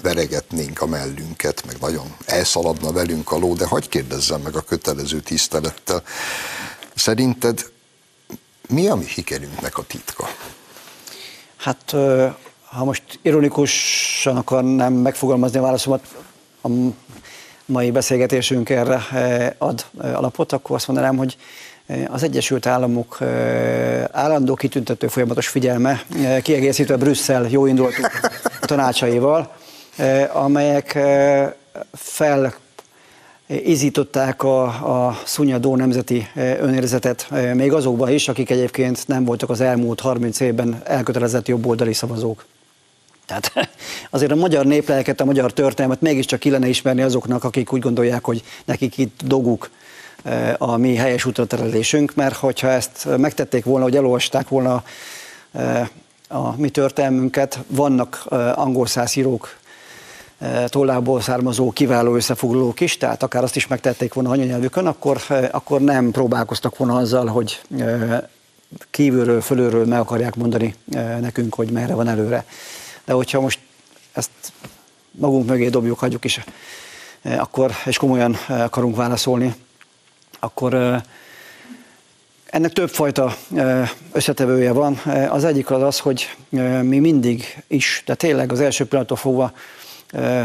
veregetnénk 0.01 0.81
a 0.81 0.85
mellünket, 0.85 1.65
meg 1.65 1.75
nagyon 1.79 2.15
elszaladna 2.25 2.91
velünk 2.91 3.31
a 3.31 3.37
ló, 3.37 3.53
de 3.53 3.65
hagyd 3.65 3.89
kérdezzem 3.89 4.41
meg 4.41 4.55
a 4.55 4.61
kötelező 4.61 5.19
tisztelettel. 5.19 6.03
Szerinted 6.95 7.71
mi 8.67 8.87
a 8.87 8.95
mi 8.95 9.05
sikerünknek 9.05 9.77
a 9.77 9.83
titka? 9.83 10.29
Hát, 11.55 11.91
ha 12.63 12.83
most 12.83 13.19
ironikusan 13.21 14.37
akarnám 14.37 14.93
megfogalmazni 14.93 15.57
a 15.57 15.61
válaszomat, 15.61 16.07
a 16.61 16.69
mai 17.65 17.91
beszélgetésünk 17.91 18.69
erre 18.69 19.01
ad 19.57 19.85
alapot, 20.01 20.51
akkor 20.51 20.75
azt 20.75 20.87
mondanám, 20.87 21.17
hogy 21.17 21.37
az 22.07 22.23
Egyesült 22.23 22.65
Államok 22.65 23.17
állandó 24.11 24.53
kitüntető 24.53 25.07
folyamatos 25.07 25.47
figyelme, 25.47 26.03
kiegészítve 26.41 26.95
Brüsszel 26.95 27.47
jó 27.49 27.65
indulatú 27.65 28.01
tanácsaival, 28.59 29.55
amelyek 30.33 30.99
fel 31.93 32.53
izították 33.47 34.43
a, 34.43 34.63
a 35.07 35.19
szunyadó 35.25 35.75
nemzeti 35.75 36.27
önérzetet, 36.35 37.27
még 37.53 37.73
azokban 37.73 38.09
is, 38.09 38.27
akik 38.27 38.49
egyébként 38.49 39.07
nem 39.07 39.25
voltak 39.25 39.49
az 39.49 39.61
elmúlt 39.61 39.99
30 39.99 40.39
évben 40.39 40.81
elkötelezett 40.83 41.47
jobboldali 41.47 41.93
szavazók. 41.93 42.45
Tehát 43.25 43.51
azért 44.09 44.31
a 44.31 44.35
magyar 44.35 44.65
néplelket, 44.65 45.21
a 45.21 45.25
magyar 45.25 45.53
történelmet 45.53 46.01
mégiscsak 46.01 46.39
ki 46.39 46.49
lenne 46.49 46.67
ismerni 46.67 47.01
azoknak, 47.01 47.43
akik 47.43 47.73
úgy 47.73 47.81
gondolják, 47.81 48.25
hogy 48.25 48.43
nekik 48.65 48.97
itt 48.97 49.21
doguk 49.25 49.69
a 50.57 50.77
mi 50.77 50.95
helyes 50.95 51.25
útraterelésünk, 51.25 52.15
mert 52.15 52.35
hogyha 52.35 52.67
ezt 52.67 53.07
megtették 53.17 53.63
volna, 53.63 53.83
hogy 53.83 53.95
elolvasták 53.95 54.47
volna 54.47 54.83
a 56.27 56.55
mi 56.55 56.69
történelmünket, 56.69 57.59
vannak 57.67 58.25
angol 58.55 58.87
százírók 58.87 59.57
tollából 60.67 61.21
származó 61.21 61.71
kiváló 61.71 62.15
összefoglalók 62.15 62.79
is, 62.79 62.97
tehát 62.97 63.23
akár 63.23 63.43
azt 63.43 63.55
is 63.55 63.67
megtették 63.67 64.13
volna 64.13 64.29
anyanyelvükön, 64.29 64.85
akkor, 64.85 65.21
akkor 65.51 65.81
nem 65.81 66.11
próbálkoztak 66.11 66.77
volna 66.77 66.95
azzal, 66.95 67.25
hogy 67.25 67.61
kívülről, 68.89 69.41
fölülről 69.41 69.85
meg 69.85 69.99
akarják 69.99 70.35
mondani 70.35 70.75
nekünk, 71.19 71.55
hogy 71.55 71.71
merre 71.71 71.93
van 71.93 72.07
előre. 72.07 72.45
De 73.05 73.13
hogyha 73.13 73.41
most 73.41 73.59
ezt 74.13 74.29
magunk 75.11 75.47
mögé 75.47 75.69
dobjuk, 75.69 75.99
hagyjuk 75.99 76.25
is, 76.25 76.39
akkor, 77.21 77.71
és 77.85 77.97
komolyan 77.97 78.33
akarunk 78.47 78.95
válaszolni, 78.95 79.55
akkor 80.39 81.01
ennek 82.45 82.73
többfajta 82.73 83.35
összetevője 84.11 84.71
van. 84.71 85.01
Az 85.29 85.43
egyik 85.43 85.71
az 85.71 85.81
az, 85.81 85.99
hogy 85.99 86.35
mi 86.81 86.99
mindig 86.99 87.63
is, 87.67 88.03
de 88.05 88.15
tényleg 88.15 88.51
az 88.51 88.59
első 88.59 88.85
pillanattól 88.85 89.17
fogva 89.17 89.51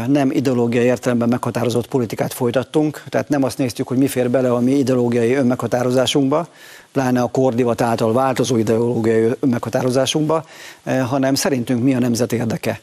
nem 0.07 0.31
ideológiai 0.31 0.85
értelemben 0.85 1.29
meghatározott 1.29 1.87
politikát 1.87 2.33
folytattunk, 2.33 3.03
tehát 3.09 3.29
nem 3.29 3.43
azt 3.43 3.57
néztük, 3.57 3.87
hogy 3.87 3.97
mi 3.97 4.07
fér 4.07 4.29
bele 4.29 4.51
a 4.53 4.59
mi 4.59 4.71
ideológiai 4.71 5.33
önmeghatározásunkba, 5.33 6.47
pláne 6.91 7.21
a 7.21 7.27
kordivat 7.27 7.81
által 7.81 8.13
változó 8.13 8.57
ideológiai 8.57 9.31
önmeghatározásunkba, 9.39 10.45
hanem 10.83 11.35
szerintünk 11.35 11.83
mi 11.83 11.95
a 11.95 11.99
nemzet 11.99 12.33
érdeke. 12.33 12.79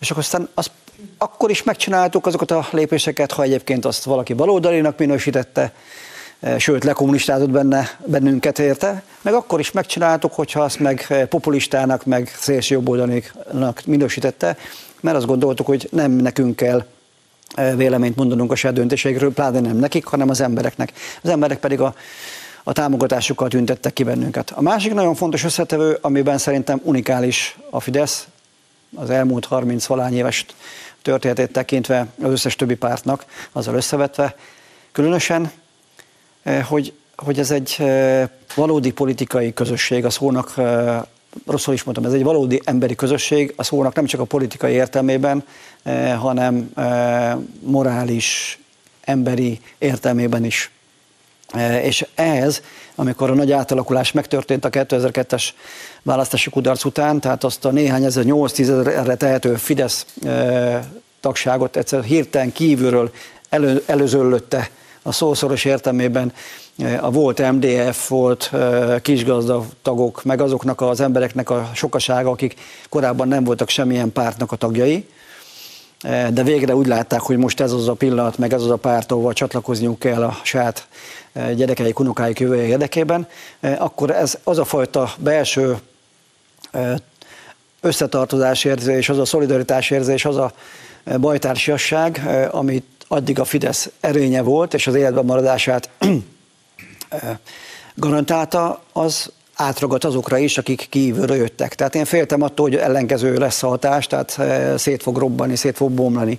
és 0.00 0.10
akkor 0.10 0.22
aztán 0.22 0.48
azt 0.54 0.70
akkor 1.18 1.50
is 1.50 1.62
megcsináltuk 1.62 2.26
azokat 2.26 2.50
a 2.50 2.66
lépéseket, 2.70 3.32
ha 3.32 3.42
egyébként 3.42 3.84
azt 3.84 4.04
valaki 4.04 4.32
baloldalinak 4.32 4.98
minősítette, 4.98 5.72
sőt, 6.58 6.84
lekommunistázott 6.84 7.50
benne, 7.50 7.98
bennünket 8.06 8.58
érte, 8.58 9.02
meg 9.22 9.34
akkor 9.34 9.60
is 9.60 9.72
megcsináltuk, 9.72 10.32
hogyha 10.32 10.60
azt 10.60 10.78
meg 10.78 11.26
populistának, 11.28 12.04
meg 12.04 12.32
szélső 12.38 12.74
jobboldalinak 12.74 13.82
minősítette, 13.84 14.56
mert 15.04 15.16
azt 15.16 15.26
gondoltuk, 15.26 15.66
hogy 15.66 15.88
nem 15.92 16.10
nekünk 16.10 16.56
kell 16.56 16.84
véleményt 17.76 18.16
mondanunk 18.16 18.52
a 18.52 18.54
saját 18.54 18.76
döntéseikről, 18.76 19.32
pláne 19.32 19.60
nem 19.60 19.76
nekik, 19.76 20.04
hanem 20.04 20.28
az 20.28 20.40
embereknek. 20.40 20.92
Az 21.22 21.30
emberek 21.30 21.58
pedig 21.58 21.80
a, 21.80 21.94
a 22.62 22.72
támogatásukkal 22.72 23.48
tüntettek 23.48 23.92
ki 23.92 24.02
bennünket. 24.02 24.50
A 24.50 24.62
másik 24.62 24.94
nagyon 24.94 25.14
fontos 25.14 25.44
összetevő, 25.44 25.98
amiben 26.00 26.38
szerintem 26.38 26.80
unikális 26.82 27.58
a 27.70 27.80
Fidesz, 27.80 28.26
az 28.94 29.10
elmúlt 29.10 29.44
30 29.44 29.86
valány 29.86 30.14
éves 30.14 30.46
történetét 31.02 31.52
tekintve 31.52 32.06
az 32.22 32.30
összes 32.30 32.56
többi 32.56 32.74
pártnak, 32.74 33.24
azzal 33.52 33.74
összevetve, 33.74 34.36
különösen, 34.92 35.50
hogy, 36.68 36.92
hogy 37.16 37.38
ez 37.38 37.50
egy 37.50 37.82
valódi 38.54 38.92
politikai 38.92 39.52
közösség, 39.52 40.04
a 40.04 40.10
szónak 40.10 40.54
rosszul 41.46 41.74
is 41.74 41.82
mondtam, 41.82 42.06
ez 42.06 42.12
egy 42.12 42.22
valódi 42.22 42.60
emberi 42.64 42.94
közösség, 42.94 43.52
a 43.56 43.62
szónak 43.62 43.94
nem 43.94 44.04
csak 44.04 44.20
a 44.20 44.24
politikai 44.24 44.72
értelmében, 44.72 45.44
hanem 46.18 46.70
morális, 47.60 48.58
emberi 49.00 49.60
értelmében 49.78 50.44
is. 50.44 50.70
És 51.82 52.06
ehhez, 52.14 52.62
amikor 52.94 53.30
a 53.30 53.34
nagy 53.34 53.52
átalakulás 53.52 54.12
megtörtént 54.12 54.64
a 54.64 54.70
2002-es 54.70 55.48
választási 56.02 56.50
kudarc 56.50 56.84
után, 56.84 57.20
tehát 57.20 57.44
azt 57.44 57.64
a 57.64 57.70
néhány 57.70 58.04
ezer, 58.04 58.24
8-10 58.26 58.60
ezerre 58.60 59.14
tehető 59.14 59.54
Fidesz 59.54 60.06
tagságot 61.20 61.76
egyszer 61.76 62.02
hirtelen 62.02 62.52
kívülről 62.52 63.12
elő, 63.48 63.82
előzöllötte 63.86 64.70
a 65.02 65.12
szószoros 65.12 65.64
értelmében 65.64 66.32
a 67.00 67.10
volt 67.10 67.52
MDF, 67.52 68.08
volt 68.08 68.50
kisgazda 69.02 69.64
tagok, 69.82 70.24
meg 70.24 70.40
azoknak 70.40 70.80
az 70.80 71.00
embereknek 71.00 71.50
a 71.50 71.70
sokasága, 71.74 72.30
akik 72.30 72.54
korábban 72.88 73.28
nem 73.28 73.44
voltak 73.44 73.68
semmilyen 73.68 74.12
pártnak 74.12 74.52
a 74.52 74.56
tagjai, 74.56 75.08
de 76.32 76.42
végre 76.42 76.74
úgy 76.74 76.86
látták, 76.86 77.20
hogy 77.20 77.36
most 77.36 77.60
ez 77.60 77.72
az 77.72 77.88
a 77.88 77.92
pillanat, 77.94 78.38
meg 78.38 78.52
ez 78.52 78.62
az 78.62 78.70
a 78.70 78.76
párt, 78.76 79.12
ahol 79.12 79.32
csatlakozniuk 79.32 79.98
kell 79.98 80.22
a 80.22 80.38
saját 80.42 80.88
gyerekeik, 81.54 81.98
unokáik 81.98 82.40
jövője 82.40 82.66
érdekében, 82.66 83.26
akkor 83.78 84.10
ez 84.10 84.38
az 84.44 84.58
a 84.58 84.64
fajta 84.64 85.12
belső 85.18 85.78
összetartozás 87.80 88.64
érzés, 88.64 89.08
az 89.08 89.18
a 89.18 89.24
szolidaritás 89.24 89.90
érzés, 89.90 90.24
az 90.24 90.36
a 90.36 90.52
bajtársiasság, 91.20 92.22
amit 92.50 92.84
addig 93.08 93.38
a 93.38 93.44
Fidesz 93.44 93.90
erénye 94.00 94.42
volt, 94.42 94.74
és 94.74 94.86
az 94.86 94.94
életben 94.94 95.24
maradását 95.24 95.88
garantálta, 97.94 98.82
az 98.92 99.30
átragadt 99.54 100.04
azokra 100.04 100.38
is, 100.38 100.58
akik 100.58 100.86
kívülről 100.90 101.36
jöttek. 101.36 101.74
Tehát 101.74 101.94
én 101.94 102.04
féltem 102.04 102.42
attól, 102.42 102.68
hogy 102.68 102.78
ellenkező 102.78 103.36
lesz 103.36 103.62
a 103.62 103.68
hatás, 103.68 104.06
tehát 104.06 104.40
szét 104.78 105.02
fog 105.02 105.16
robbani, 105.16 105.56
szét 105.56 105.76
fog 105.76 105.90
bomlani 105.90 106.38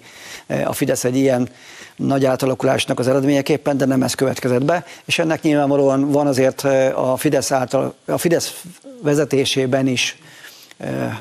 a 0.66 0.74
Fidesz 0.74 1.04
egy 1.04 1.16
ilyen 1.16 1.50
nagy 1.96 2.26
átalakulásnak 2.26 3.00
az 3.00 3.08
eredményeképpen, 3.08 3.78
de 3.78 3.86
nem 3.86 4.04
ez 4.04 4.14
következett 4.14 4.66
be, 4.66 4.86
és 5.06 5.20
ennek 5.20 5.42
nyilvánvalóan 5.42 6.12
van 6.12 6.28
azért 6.28 6.64
a 6.94 7.16
Fidesz, 7.18 7.52
által, 7.52 7.94
a 8.06 8.18
Fidesz 8.18 8.62
vezetésében 9.02 9.88
is 9.88 10.18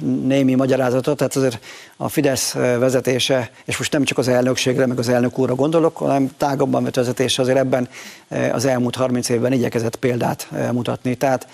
némi 0.00 0.54
magyarázatot, 0.54 1.16
tehát 1.16 1.36
azért 1.36 1.58
a 1.96 2.08
Fidesz 2.08 2.52
vezetése, 2.52 3.50
és 3.64 3.78
most 3.78 3.92
nem 3.92 4.04
csak 4.04 4.18
az 4.18 4.28
elnökségre, 4.28 4.86
meg 4.86 4.98
az 4.98 5.08
elnök 5.08 5.38
úrra 5.38 5.54
gondolok, 5.54 5.96
hanem 5.96 6.30
tágabban 6.36 6.84
vett 6.84 6.94
vezetése 6.94 7.42
azért 7.42 7.58
ebben 7.58 7.88
az 8.52 8.64
elmúlt 8.64 8.96
30 8.96 9.28
évben 9.28 9.52
igyekezett 9.52 9.96
példát 9.96 10.48
mutatni. 10.72 11.14
Tehát 11.14 11.46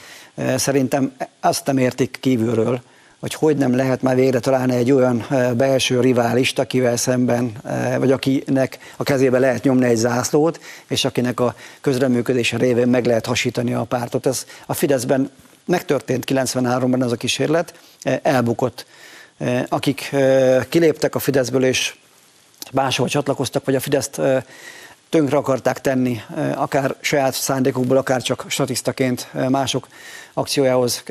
szerintem 0.56 1.12
azt 1.40 1.66
nem 1.66 1.78
értik 1.78 2.18
kívülről, 2.20 2.80
hogy 3.20 3.34
hogy 3.34 3.56
nem 3.56 3.76
lehet 3.76 4.02
már 4.02 4.14
végre 4.14 4.38
találni 4.38 4.74
egy 4.74 4.92
olyan 4.92 5.26
belső 5.56 6.00
riválist, 6.00 6.58
akivel 6.58 6.96
szemben, 6.96 7.52
vagy 7.98 8.12
akinek 8.12 8.78
a 8.96 9.02
kezébe 9.02 9.38
lehet 9.38 9.62
nyomni 9.62 9.84
egy 9.84 9.96
zászlót, 9.96 10.60
és 10.88 11.04
akinek 11.04 11.40
a 11.40 11.54
közreműködése 11.80 12.56
révén 12.56 12.88
meg 12.88 13.06
lehet 13.06 13.26
hasítani 13.26 13.74
a 13.74 13.84
pártot. 13.84 14.26
Ez 14.26 14.46
a 14.66 14.74
Fideszben 14.74 15.30
megtörtént 15.64 16.24
93-ban 16.26 17.02
ez 17.02 17.12
a 17.12 17.16
kísérlet, 17.16 17.74
elbukott. 18.22 18.86
Akik 19.68 20.14
kiléptek 20.68 21.14
a 21.14 21.18
Fideszből 21.18 21.64
és 21.64 21.94
máshol 22.72 23.08
csatlakoztak, 23.08 23.64
vagy 23.64 23.74
a 23.74 23.80
Fideszt 23.80 24.20
tönkre 25.08 25.36
akarták 25.36 25.80
tenni, 25.80 26.20
akár 26.54 26.94
saját 27.00 27.34
szándékukból, 27.34 27.96
akár 27.96 28.22
csak 28.22 28.44
statisztaként 28.48 29.28
mások 29.48 29.88
akciójához 30.32 31.02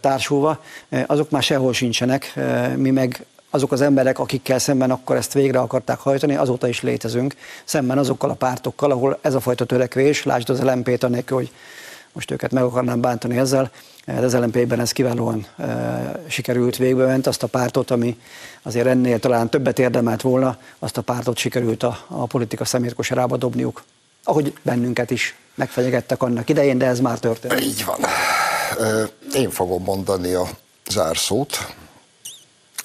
társulva, 0.00 0.62
azok 1.06 1.30
már 1.30 1.42
sehol 1.42 1.72
sincsenek, 1.72 2.38
mi 2.76 2.90
meg 2.90 3.24
azok 3.50 3.72
az 3.72 3.80
emberek, 3.80 4.18
akikkel 4.18 4.58
szemben 4.58 4.90
akkor 4.90 5.16
ezt 5.16 5.32
végre 5.32 5.58
akarták 5.58 5.98
hajtani, 5.98 6.36
azóta 6.36 6.68
is 6.68 6.82
létezünk, 6.82 7.34
szemben 7.64 7.98
azokkal 7.98 8.30
a 8.30 8.34
pártokkal, 8.34 8.90
ahol 8.90 9.18
ez 9.20 9.34
a 9.34 9.40
fajta 9.40 9.64
törekvés, 9.64 10.24
lásd 10.24 10.50
az 10.50 10.62
LMP-t 10.62 11.02
anélkül, 11.02 11.36
hogy 11.36 11.50
most 12.12 12.30
őket 12.30 12.52
meg 12.52 12.62
akarnám 12.62 13.00
bántani 13.00 13.38
ezzel, 13.38 13.70
de 14.06 14.24
az 14.24 14.34
LMP-ben 14.34 14.80
ez 14.80 14.92
kiválóan 14.92 15.46
e, 15.56 16.20
sikerült 16.28 16.76
végbe 16.76 17.06
ment, 17.06 17.26
azt 17.26 17.42
a 17.42 17.46
pártot, 17.46 17.90
ami 17.90 18.18
azért 18.62 18.86
ennél 18.86 19.18
talán 19.18 19.50
többet 19.50 19.78
érdemelt 19.78 20.22
volna, 20.22 20.58
azt 20.78 20.96
a 20.96 21.02
pártot 21.02 21.36
sikerült 21.36 21.82
a, 21.82 22.04
a 22.08 22.26
politika 22.26 22.64
szemérkosarába 22.64 23.36
dobniuk. 23.36 23.84
Ahogy 24.24 24.54
bennünket 24.62 25.10
is 25.10 25.34
megfenyegettek 25.54 26.22
annak 26.22 26.48
idején, 26.48 26.78
de 26.78 26.86
ez 26.86 27.00
már 27.00 27.18
történt. 27.18 27.60
Így 27.60 27.84
van. 27.84 27.98
Én 29.34 29.50
fogom 29.50 29.82
mondani 29.82 30.32
a 30.32 30.48
zárszót. 30.88 31.74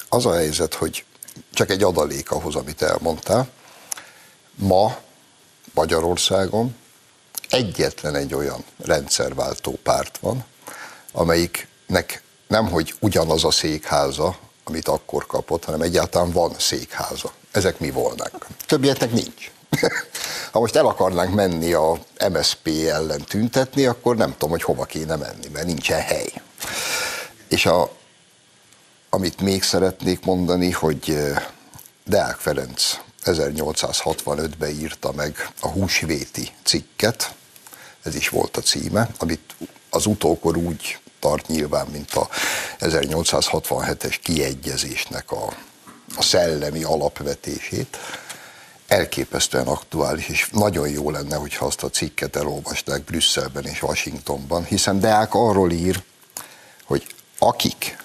Az 0.08 0.26
a 0.26 0.34
helyzet, 0.34 0.74
hogy 0.74 1.04
csak 1.52 1.70
egy 1.70 1.82
adalék 1.82 2.30
ahhoz, 2.30 2.54
amit 2.54 2.82
elmondtál. 2.82 3.48
Ma 4.54 4.96
Magyarországon 5.74 6.74
egyetlen 7.50 8.14
egy 8.14 8.34
olyan 8.34 8.64
rendszerváltó 8.84 9.78
párt 9.82 10.18
van, 10.18 10.44
amelyiknek 11.12 12.22
nemhogy 12.46 12.94
ugyanaz 13.00 13.44
a 13.44 13.50
székháza, 13.50 14.36
amit 14.64 14.88
akkor 14.88 15.26
kapott, 15.26 15.64
hanem 15.64 15.80
egyáltalán 15.80 16.30
van 16.30 16.54
székháza. 16.58 17.32
Ezek 17.50 17.78
mi 17.78 17.90
volnánk. 17.90 18.46
Többieknek 18.66 19.12
nincs. 19.12 19.50
ha 20.52 20.60
most 20.60 20.76
el 20.76 20.86
akarnánk 20.86 21.34
menni 21.34 21.72
a 21.72 21.98
MSP 22.32 22.66
ellen 22.66 23.24
tüntetni, 23.24 23.86
akkor 23.86 24.16
nem 24.16 24.32
tudom, 24.32 24.50
hogy 24.50 24.62
hova 24.62 24.84
kéne 24.84 25.16
menni, 25.16 25.48
mert 25.52 25.66
nincsen 25.66 26.00
hely. 26.00 26.32
És 27.48 27.66
a, 27.66 27.90
amit 29.10 29.40
még 29.40 29.62
szeretnék 29.62 30.24
mondani, 30.24 30.70
hogy 30.70 31.16
Deák 32.04 32.36
Ferenc 32.36 32.98
1865-ben 33.24 34.70
írta 34.70 35.12
meg 35.12 35.48
a 35.60 35.68
húsvéti 35.68 36.50
cikket, 36.64 37.34
ez 38.02 38.14
is 38.14 38.28
volt 38.28 38.56
a 38.56 38.60
címe, 38.60 39.08
amit 39.18 39.54
az 39.90 40.06
utókor 40.06 40.56
úgy 40.56 41.00
tart 41.22 41.46
nyilván, 41.46 41.86
mint 41.86 42.14
a 42.14 42.28
1867-es 42.80 44.16
kiegyezésnek 44.22 45.30
a, 45.30 45.52
a 46.16 46.22
szellemi 46.22 46.82
alapvetését, 46.82 47.98
elképesztően 48.86 49.66
aktuális, 49.66 50.28
és 50.28 50.48
nagyon 50.52 50.88
jó 50.88 51.10
lenne, 51.10 51.36
hogyha 51.36 51.66
azt 51.66 51.82
a 51.82 51.90
cikket 51.90 52.36
elolvasták 52.36 53.04
Brüsszelben 53.04 53.64
és 53.64 53.82
Washingtonban, 53.82 54.64
hiszen 54.64 55.00
Deák 55.00 55.34
arról 55.34 55.70
ír, 55.72 56.02
hogy 56.84 57.06
akik 57.38 57.98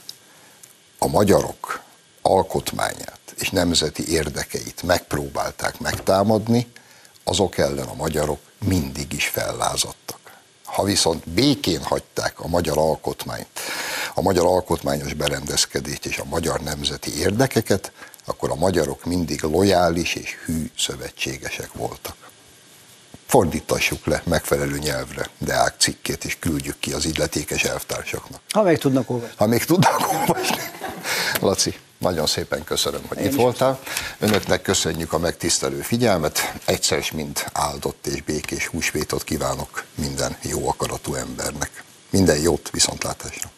a 0.97 1.07
magyarok 1.07 1.82
alkotmányát 2.22 3.20
és 3.38 3.49
nemzeti 3.49 4.11
érdekeit 4.11 4.84
megpróbálták 4.84 5.80
megtámadni, 5.80 6.72
azok 7.24 7.57
ellen 7.57 7.88
a 7.88 7.93
magyarok 7.93 8.39
mindig 8.59 9.13
is 9.13 9.28
fellázadtak. 9.28 10.27
Ha 10.78 10.84
viszont 10.84 11.30
békén 11.30 11.84
hagyták 11.84 12.40
a 12.40 12.48
magyar 12.48 12.78
alkotmányt, 12.78 13.48
a 14.14 14.22
magyar 14.22 14.46
alkotmányos 14.46 15.14
berendezkedést 15.14 16.06
és 16.06 16.18
a 16.18 16.26
magyar 16.26 16.60
nemzeti 16.60 17.20
érdekeket, 17.20 17.92
akkor 18.26 18.52
a 18.52 18.56
magyarok 18.56 19.06
mindig 19.06 19.42
lojális 19.42 20.16
és 20.16 20.36
hű 20.46 20.72
szövetségesek 20.78 21.74
voltak. 21.74 22.16
Fordítassuk 23.26 24.06
le 24.06 24.22
megfelelő 24.26 24.78
nyelvre 24.78 25.30
Deák 25.38 25.76
cikkét, 25.80 26.26
és 26.26 26.40
küldjük 26.40 26.80
ki 26.80 26.94
az 26.94 27.06
illetékes 27.06 27.64
elvtársaknak. 27.64 28.42
Ha 28.50 28.62
még 28.62 28.78
tudnak 28.78 29.10
olvasni. 29.10 29.36
Ha 29.38 29.48
még 29.48 29.66
tudnak 29.66 30.12
olvasni. 30.12 30.62
Laci, 31.40 31.76
nagyon 31.98 32.26
szépen 32.26 32.64
köszönöm, 32.64 33.02
hogy 33.08 33.18
Én 33.18 33.26
itt 33.26 33.36
voltál. 33.36 33.80
Önöknek 34.20 34.62
köszönjük 34.62 35.14
a 35.14 35.18
megtisztelő 35.18 35.82
figyelmet. 35.82 36.54
Egyszer 36.66 36.98
is 36.98 37.12
mind 37.12 37.45
áldott 37.54 38.08
és 38.08 38.22
békés 38.22 38.68
húsvétot 38.68 39.24
kívánok 39.24 39.84
minden 39.95 40.38
jó 40.41 40.70
akaratú 40.70 41.14
embernek. 41.14 41.84
Minden 42.10 42.38
jót, 42.39 42.70
viszontlátásra! 42.70 43.50